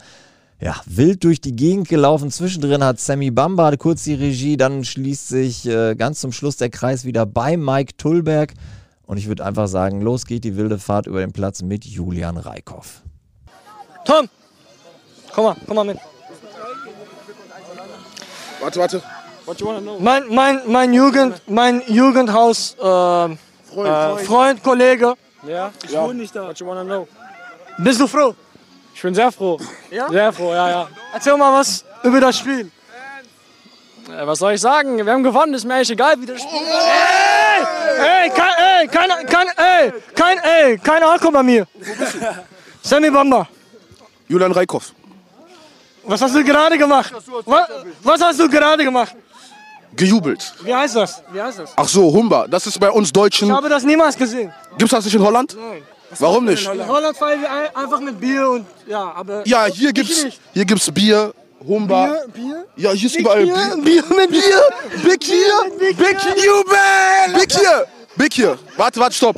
ja, 0.61 0.77
wild 0.85 1.25
durch 1.25 1.41
die 1.41 1.57
Gegend 1.57 1.89
gelaufen. 1.89 2.31
Zwischendrin 2.31 2.85
hat 2.85 3.01
Sammy 3.01 3.31
Bamba 3.31 3.75
kurz 3.77 4.05
die 4.05 4.15
Regie, 4.15 4.59
dann 4.59 4.85
schließt 4.85 5.29
sich 5.29 5.67
äh, 5.67 5.95
ganz 5.95 6.21
zum 6.21 6.31
Schluss 6.31 6.59
der 6.59 6.69
Kreis 6.69 7.07
wieder 7.07 7.25
bei 7.25 7.57
Mike 7.57 7.97
Tullberg. 7.97 8.53
Und 9.13 9.19
ich 9.19 9.29
würde 9.29 9.45
einfach 9.45 9.69
sagen, 9.69 10.01
los 10.01 10.25
geht 10.25 10.43
die 10.43 10.57
wilde 10.57 10.79
Fahrt 10.79 11.07
über 11.07 11.21
den 11.21 11.33
Platz 11.33 11.61
mit 11.61 11.85
Julian 11.85 12.39
Reikhoff. 12.39 13.03
Tom, 14.07 14.27
komm 15.35 15.45
mal, 15.45 15.57
komm 15.67 15.77
mal 15.77 15.85
mit. 15.85 15.99
Warte, 18.59 18.81
warte. 18.81 19.03
Mein, 19.99 20.23
mein, 20.31 20.61
mein, 20.67 20.95
Jugend, 20.95 21.43
mein 21.47 21.83
Jugendhaus, 21.89 22.75
äh, 22.79 22.81
Freund, 22.81 23.39
äh, 23.77 24.25
Freund, 24.25 24.63
Kollege. 24.63 25.13
Ja, 25.47 25.73
ich 25.85 25.91
ja. 25.91 26.05
wohne 26.05 26.15
nicht 26.15 26.35
da. 26.35 26.49
What 26.49 26.59
you 26.59 26.67
wanna 26.67 26.83
know? 26.83 27.07
Bist 27.77 28.01
du 28.01 28.07
froh? 28.07 28.35
Ich 28.95 29.03
bin 29.03 29.15
sehr 29.15 29.31
froh. 29.31 29.59
Ja? 29.91 30.09
Sehr 30.09 30.33
froh, 30.33 30.55
ja, 30.55 30.71
ja. 30.71 30.89
Erzähl 31.13 31.37
mal 31.37 31.53
was 31.53 31.85
über 32.03 32.19
das 32.19 32.39
Spiel. 32.39 32.71
Was 34.25 34.39
soll 34.39 34.55
ich 34.55 34.61
sagen? 34.63 35.05
Wir 35.05 35.13
haben 35.13 35.23
gewonnen, 35.23 35.53
ist 35.53 35.67
mir 35.67 35.75
eigentlich 35.75 35.91
egal, 35.91 36.19
wie 36.19 36.25
das 36.25 36.41
Spiel. 36.41 36.61
Ey, 36.61 37.12
ey, 37.99 38.31
kein, 38.31 38.55
ey, 38.59 38.89
kein, 38.89 39.27
kein, 39.27 39.47
ey, 39.57 39.93
kein, 40.15 40.39
ey, 40.39 40.79
kein 40.79 41.03
Alkohol 41.03 41.33
bei 41.33 41.43
mir. 41.43 41.67
Sammy 42.83 43.11
Bamba. 43.11 43.49
Julian 44.29 44.53
Reikhoff. 44.53 44.93
Was 46.05 46.21
hast 46.21 46.35
du 46.35 46.43
gerade 46.45 46.77
gemacht? 46.79 47.13
Was, 47.45 47.69
was 48.03 48.21
hast 48.21 48.41
du 48.41 48.49
gerade 48.49 48.85
gemacht? 48.85 49.15
Gejubelt. 49.95 50.55
Wie 50.63 50.75
heißt 50.75 50.97
das? 50.97 51.23
Wie 51.33 51.41
heißt 51.41 51.59
das? 51.59 51.73
Ach 51.77 51.89
so, 51.89 52.13
Humba. 52.13 52.47
Das 52.49 52.67
ist 52.67 52.79
bei 52.79 52.91
uns 52.91 53.13
Deutschen. 53.13 53.49
Ich 53.49 53.55
habe 53.55 53.69
das 53.69 53.85
niemals 53.85 54.17
gesehen. 54.17 54.53
Gibt's 54.79 54.93
das 54.93 55.05
nicht 55.05 55.15
in 55.15 55.23
Holland? 55.23 55.55
Nein. 55.55 55.83
Warum 56.19 56.45
nicht? 56.45 56.67
In 56.67 56.87
Holland 56.87 57.17
feiern 57.17 57.41
wir 57.41 57.77
einfach 57.77 58.01
mit 58.01 58.19
Bier 58.21 58.49
und 58.49 58.67
ja, 58.87 59.13
aber. 59.15 59.47
Ja, 59.47 59.67
hier 59.67 59.93
gibt's, 59.93 60.27
hier 60.53 60.65
gibt's 60.65 60.91
Bier, 60.91 61.33
Humba. 61.67 62.07
Bier, 62.07 62.29
Bier? 62.35 62.67
Ja, 62.77 62.91
hier 62.93 63.07
ist 63.07 63.13
Big 63.17 63.23
überall 63.23 63.45
Bier, 63.45 63.55
Bier. 63.55 64.03
Bier 64.03 64.17
mit 64.17 64.31
Bier. 64.31 64.63
Big 65.05 65.25
hier. 65.25 65.79
Big 65.79 66.21
hier. 66.21 66.65
Big 67.35 67.53
hier. 67.53 67.87
Big 68.17 68.33
hier. 68.35 68.59
Warte, 68.77 69.01
warte, 69.01 69.15
stopp. 69.15 69.37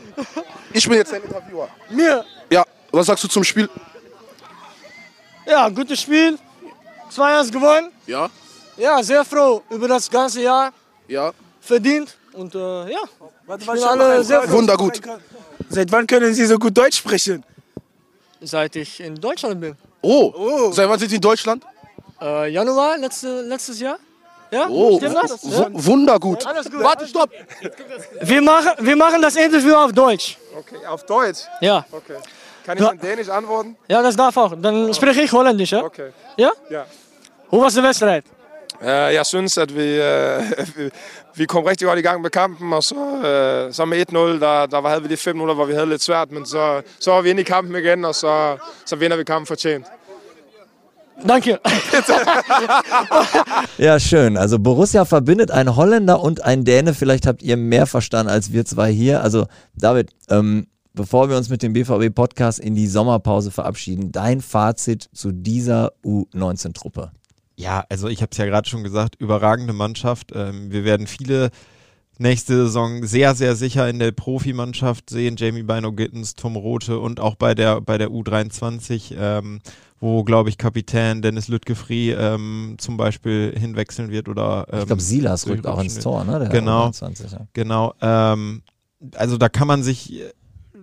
Ich 0.72 0.88
bin 0.88 0.98
jetzt 0.98 1.12
ein 1.12 1.22
Interviewer. 1.22 1.68
Mir? 1.90 2.24
Ja, 2.50 2.64
was 2.90 3.06
sagst 3.06 3.24
du 3.24 3.28
zum 3.28 3.44
Spiel? 3.44 3.68
Ja, 5.46 5.68
gutes 5.68 6.00
Spiel. 6.00 6.38
2-1 7.14 7.52
gewonnen. 7.52 7.90
Ja. 8.06 8.28
Ja, 8.76 9.02
sehr 9.02 9.24
froh 9.24 9.62
über 9.70 9.86
das 9.86 10.10
ganze 10.10 10.42
Jahr. 10.42 10.72
Ja. 11.06 11.32
Verdient. 11.60 12.16
Und 12.32 12.54
äh, 12.54 12.58
ja, 12.90 12.98
Warte, 13.46 13.64
ich 13.64 13.70
bin 13.70 13.82
alle 13.84 14.24
sehr 14.24 14.42
froh. 14.42 14.52
Wundergut. 14.52 15.00
Seit 15.68 15.92
wann 15.92 16.06
können 16.06 16.34
Sie 16.34 16.44
so 16.46 16.58
gut 16.58 16.76
Deutsch 16.76 16.98
sprechen? 16.98 17.44
Seit 18.40 18.74
ich 18.76 19.00
in 19.00 19.14
Deutschland 19.14 19.60
bin. 19.60 19.76
Oh. 20.02 20.72
Seit 20.72 20.88
wann 20.88 20.98
sind 20.98 21.10
Sie 21.10 21.16
in 21.16 21.20
Deutschland? 21.20 21.64
Äh, 22.24 22.48
Januar 22.56 22.96
letzte, 22.98 23.28
letztes 23.52 23.80
Jahr. 23.80 23.98
Ja, 24.50 24.66
Oh, 24.68 24.96
stimmt 24.98 25.16
das? 25.22 25.30
w- 25.44 25.50
Ja? 25.62 25.66
wundergut. 25.72 26.46
Alles 26.46 26.70
gut. 26.70 26.82
Warte, 26.82 27.06
stopp. 27.06 27.30
Wir 28.30 28.40
machen, 28.42 28.72
wir 28.88 28.96
machen 28.96 29.20
das 29.22 29.36
Interview 29.36 29.74
auf 29.74 29.92
Deutsch. 29.92 30.38
Okay, 30.60 30.86
auf 30.86 31.02
Deutsch? 31.04 31.40
Ja. 31.60 31.84
Okay. 31.92 32.16
Kann 32.66 32.78
ich 32.78 32.84
in 32.92 33.00
Dänisch 33.00 33.28
antworten? 33.28 33.76
Ja, 33.88 34.00
das 34.02 34.16
darf 34.16 34.36
auch. 34.36 34.52
Dann 34.56 34.94
spreche 34.94 35.22
ich 35.22 35.32
Holländisch, 35.32 35.72
ja? 35.72 35.82
Okay. 35.82 36.10
Ja? 36.36 36.50
Ja. 36.70 36.84
Hoe 37.50 37.60
was 37.64 37.74
de 37.74 37.82
wedstrijd? 37.82 38.24
Uh, 38.80 38.88
jeg 38.88 39.26
synes, 39.26 39.58
at 39.58 39.70
vi, 39.76 39.98
uh, 40.00 40.76
vi, 40.76 40.90
vi 41.34 41.44
kom 41.46 41.64
rigtig 41.64 41.86
godt 41.88 41.98
i 41.98 42.02
gang 42.02 42.20
med 42.22 42.30
kampen, 42.30 42.72
og 42.72 42.82
så, 42.84 42.94
uh, 43.68 43.74
så 43.74 43.84
med 43.84 44.04
1-0, 44.12 44.16
der, 44.40 44.66
der 44.66 44.80
var, 44.80 44.88
havde 44.88 45.02
vi 45.02 45.08
de 45.08 45.16
fem 45.16 45.34
minutter, 45.36 45.54
hvor 45.54 45.64
vi 45.64 45.72
havde 45.72 45.86
lidt 45.86 46.02
svært, 46.02 46.30
men 46.32 46.46
så, 46.46 46.82
så 47.00 47.10
var 47.10 47.20
vi 47.20 47.30
inde 47.30 47.40
i 47.40 47.44
kampen 47.44 47.76
igen, 47.76 48.04
og 48.04 48.14
så, 48.14 48.56
så 48.86 48.96
vinder 48.96 49.16
vi 49.16 49.24
kampen 49.24 49.46
fortjent. 49.46 49.86
Danke. 51.22 51.60
Ja, 53.76 53.98
schön. 53.98 54.36
Also 54.36 54.58
Borussia 54.58 55.04
verbindet 55.04 55.50
ein 55.50 55.74
Holländer 55.74 56.20
und 56.20 56.44
ein 56.44 56.64
Däne. 56.64 56.94
Vielleicht 56.94 57.26
habt 57.26 57.42
ihr 57.42 57.56
mehr 57.56 57.86
verstanden 57.86 58.30
als 58.30 58.52
wir 58.52 58.64
zwei 58.64 58.92
hier. 58.92 59.20
Also 59.22 59.46
David, 59.74 60.10
ähm, 60.28 60.68
bevor 60.94 61.28
wir 61.28 61.36
uns 61.36 61.48
mit 61.48 61.62
dem 61.62 61.72
BVB-Podcast 61.72 62.60
in 62.60 62.74
die 62.76 62.86
Sommerpause 62.86 63.50
verabschieden, 63.50 64.12
dein 64.12 64.40
Fazit 64.40 65.08
zu 65.12 65.32
dieser 65.32 65.92
U19-Truppe. 66.04 67.10
Ja, 67.56 67.84
also 67.88 68.08
ich 68.08 68.22
habe 68.22 68.30
es 68.32 68.38
ja 68.38 68.46
gerade 68.46 68.68
schon 68.68 68.84
gesagt, 68.84 69.16
überragende 69.18 69.72
Mannschaft. 69.72 70.32
Ähm, 70.34 70.70
wir 70.70 70.84
werden 70.84 71.06
viele 71.06 71.50
nächste 72.18 72.54
Saison 72.64 73.04
sehr, 73.04 73.34
sehr 73.34 73.56
sicher 73.56 73.88
in 73.88 73.98
der 73.98 74.12
Profimannschaft 74.12 75.10
sehen. 75.10 75.36
Jamie 75.36 75.62
Bino 75.62 75.92
Gittens, 75.92 76.34
Tom 76.34 76.56
Rote 76.56 76.98
und 76.98 77.20
auch 77.20 77.34
bei 77.34 77.54
der, 77.54 77.80
bei 77.80 77.98
der 77.98 78.08
U23, 78.08 79.14
ähm, 79.18 79.60
wo, 80.04 80.22
glaube 80.22 80.50
ich, 80.50 80.58
Kapitän 80.58 81.22
Dennis 81.22 81.48
Lütgefri 81.48 82.12
ähm, 82.12 82.74
zum 82.76 82.98
Beispiel 82.98 83.54
hinwechseln 83.58 84.10
wird. 84.10 84.28
Oder, 84.28 84.66
ähm, 84.70 84.80
Ich 84.80 84.86
glaube, 84.86 85.00
Silas 85.00 85.46
rückt 85.48 85.66
auch 85.66 85.82
ins 85.82 85.98
Tor, 85.98 86.24
ne? 86.24 86.38
Der 86.40 86.48
genau. 86.50 86.88
U23, 86.88 87.32
ja. 87.32 87.46
Genau. 87.54 87.94
Ähm, 88.02 88.62
also 89.14 89.38
da 89.38 89.48
kann 89.48 89.66
man 89.66 89.82
sich 89.82 90.20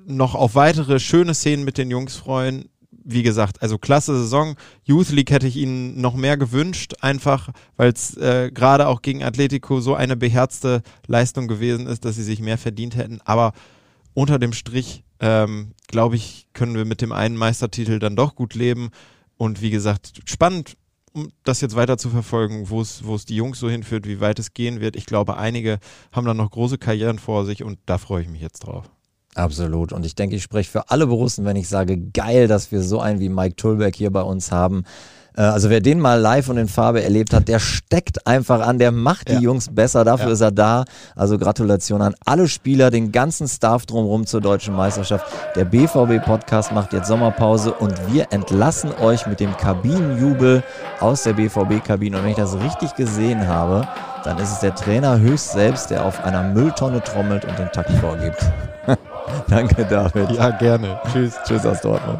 noch 0.07 0.33
auf 0.33 0.55
weitere 0.55 0.99
schöne 0.99 1.35
Szenen 1.35 1.63
mit 1.63 1.77
den 1.77 1.91
Jungs 1.91 2.15
freuen. 2.15 2.65
Wie 2.89 3.21
gesagt, 3.21 3.61
also 3.61 3.77
klasse 3.77 4.17
Saison. 4.17 4.55
Youth 4.85 5.11
League 5.11 5.29
hätte 5.29 5.47
ich 5.47 5.55
ihnen 5.55 6.01
noch 6.01 6.15
mehr 6.15 6.35
gewünscht, 6.35 6.95
einfach 7.01 7.49
weil 7.77 7.91
es 7.91 8.17
äh, 8.17 8.49
gerade 8.51 8.87
auch 8.87 9.03
gegen 9.03 9.23
Atletico 9.23 9.81
so 9.81 9.93
eine 9.93 10.15
beherzte 10.15 10.81
Leistung 11.05 11.47
gewesen 11.47 11.85
ist, 11.85 12.05
dass 12.05 12.15
sie 12.15 12.23
sich 12.23 12.41
mehr 12.41 12.57
verdient 12.57 12.95
hätten. 12.95 13.19
Aber 13.23 13.53
unter 14.15 14.39
dem 14.39 14.53
Strich, 14.53 15.03
ähm, 15.21 15.73
glaube 15.87 16.15
ich, 16.17 16.47
können 16.53 16.75
wir 16.75 16.85
mit 16.85 17.01
dem 17.01 17.11
einen 17.11 17.37
Meistertitel 17.37 17.99
dann 17.99 18.15
doch 18.15 18.35
gut 18.35 18.55
leben. 18.55 18.89
Und 19.37 19.61
wie 19.61 19.69
gesagt, 19.69 20.21
spannend, 20.25 20.75
um 21.13 21.31
das 21.43 21.61
jetzt 21.61 21.75
weiter 21.75 21.97
zu 21.97 22.09
verfolgen, 22.09 22.69
wo 22.69 22.81
es 22.81 23.25
die 23.25 23.35
Jungs 23.35 23.59
so 23.59 23.69
hinführt, 23.69 24.07
wie 24.07 24.19
weit 24.19 24.39
es 24.39 24.53
gehen 24.53 24.81
wird. 24.81 24.95
Ich 24.95 25.05
glaube, 25.05 25.37
einige 25.37 25.79
haben 26.11 26.25
dann 26.25 26.37
noch 26.37 26.51
große 26.51 26.77
Karrieren 26.77 27.19
vor 27.19 27.45
sich 27.45 27.63
und 27.63 27.79
da 27.85 27.97
freue 27.97 28.23
ich 28.23 28.29
mich 28.29 28.41
jetzt 28.41 28.61
drauf. 28.61 28.89
Absolut. 29.35 29.93
Und 29.93 30.05
ich 30.05 30.15
denke, 30.15 30.35
ich 30.35 30.43
spreche 30.43 30.69
für 30.69 30.89
alle 30.89 31.07
Borussen, 31.07 31.45
wenn 31.45 31.55
ich 31.55 31.69
sage, 31.69 31.97
geil, 31.97 32.47
dass 32.47 32.71
wir 32.71 32.81
so 32.81 32.99
einen 32.99 33.19
wie 33.19 33.29
Mike 33.29 33.55
Tulberg 33.55 33.95
hier 33.95 34.11
bei 34.11 34.21
uns 34.21 34.51
haben. 34.51 34.83
Äh, 35.35 35.41
Also 35.41 35.69
wer 35.69 35.79
den 35.81 35.99
mal 35.99 36.19
live 36.19 36.49
und 36.49 36.57
in 36.57 36.67
Farbe 36.67 37.03
erlebt 37.03 37.33
hat, 37.33 37.47
der 37.47 37.59
steckt 37.59 38.25
einfach 38.27 38.65
an, 38.65 38.77
der 38.79 38.91
macht 38.91 39.29
die 39.29 39.33
Ja. 39.33 39.39
Jungs 39.39 39.69
besser, 39.73 40.03
dafür 40.03 40.27
Ja. 40.27 40.33
ist 40.33 40.41
er 40.41 40.51
da. 40.51 40.83
Also 41.15 41.37
Gratulation 41.37 42.01
an 42.01 42.15
alle 42.25 42.47
Spieler, 42.47 42.89
den 42.91 43.11
ganzen 43.11 43.47
Staff 43.47 43.85
drumherum 43.85 44.25
zur 44.25 44.41
deutschen 44.41 44.75
Meisterschaft. 44.75 45.25
Der 45.55 45.65
BVB-Podcast 45.65 46.71
macht 46.71 46.93
jetzt 46.93 47.07
Sommerpause 47.07 47.73
und 47.73 47.93
wir 48.11 48.27
entlassen 48.31 48.91
euch 49.01 49.25
mit 49.27 49.39
dem 49.39 49.55
Kabinenjubel 49.57 50.63
aus 50.99 51.23
der 51.23 51.33
BVB-Kabine. 51.33 52.17
Und 52.17 52.23
wenn 52.23 52.31
ich 52.31 52.37
das 52.37 52.55
richtig 52.59 52.95
gesehen 52.95 53.47
habe, 53.47 53.87
dann 54.23 54.37
ist 54.37 54.51
es 54.51 54.59
der 54.59 54.75
Trainer 54.75 55.19
höchst 55.19 55.51
selbst, 55.53 55.89
der 55.89 56.05
auf 56.05 56.23
einer 56.23 56.43
Mülltonne 56.43 57.01
trommelt 57.01 57.45
und 57.45 57.57
den 57.57 57.71
Takt 57.71 57.91
vorgibt. 57.99 58.37
Danke, 59.49 59.85
David. 59.85 60.31
Ja, 60.31 60.49
gerne. 60.51 60.99
Tschüss. 61.11 61.33
Tschüss 61.45 61.65
aus 61.65 61.81
Dortmund. 61.81 62.19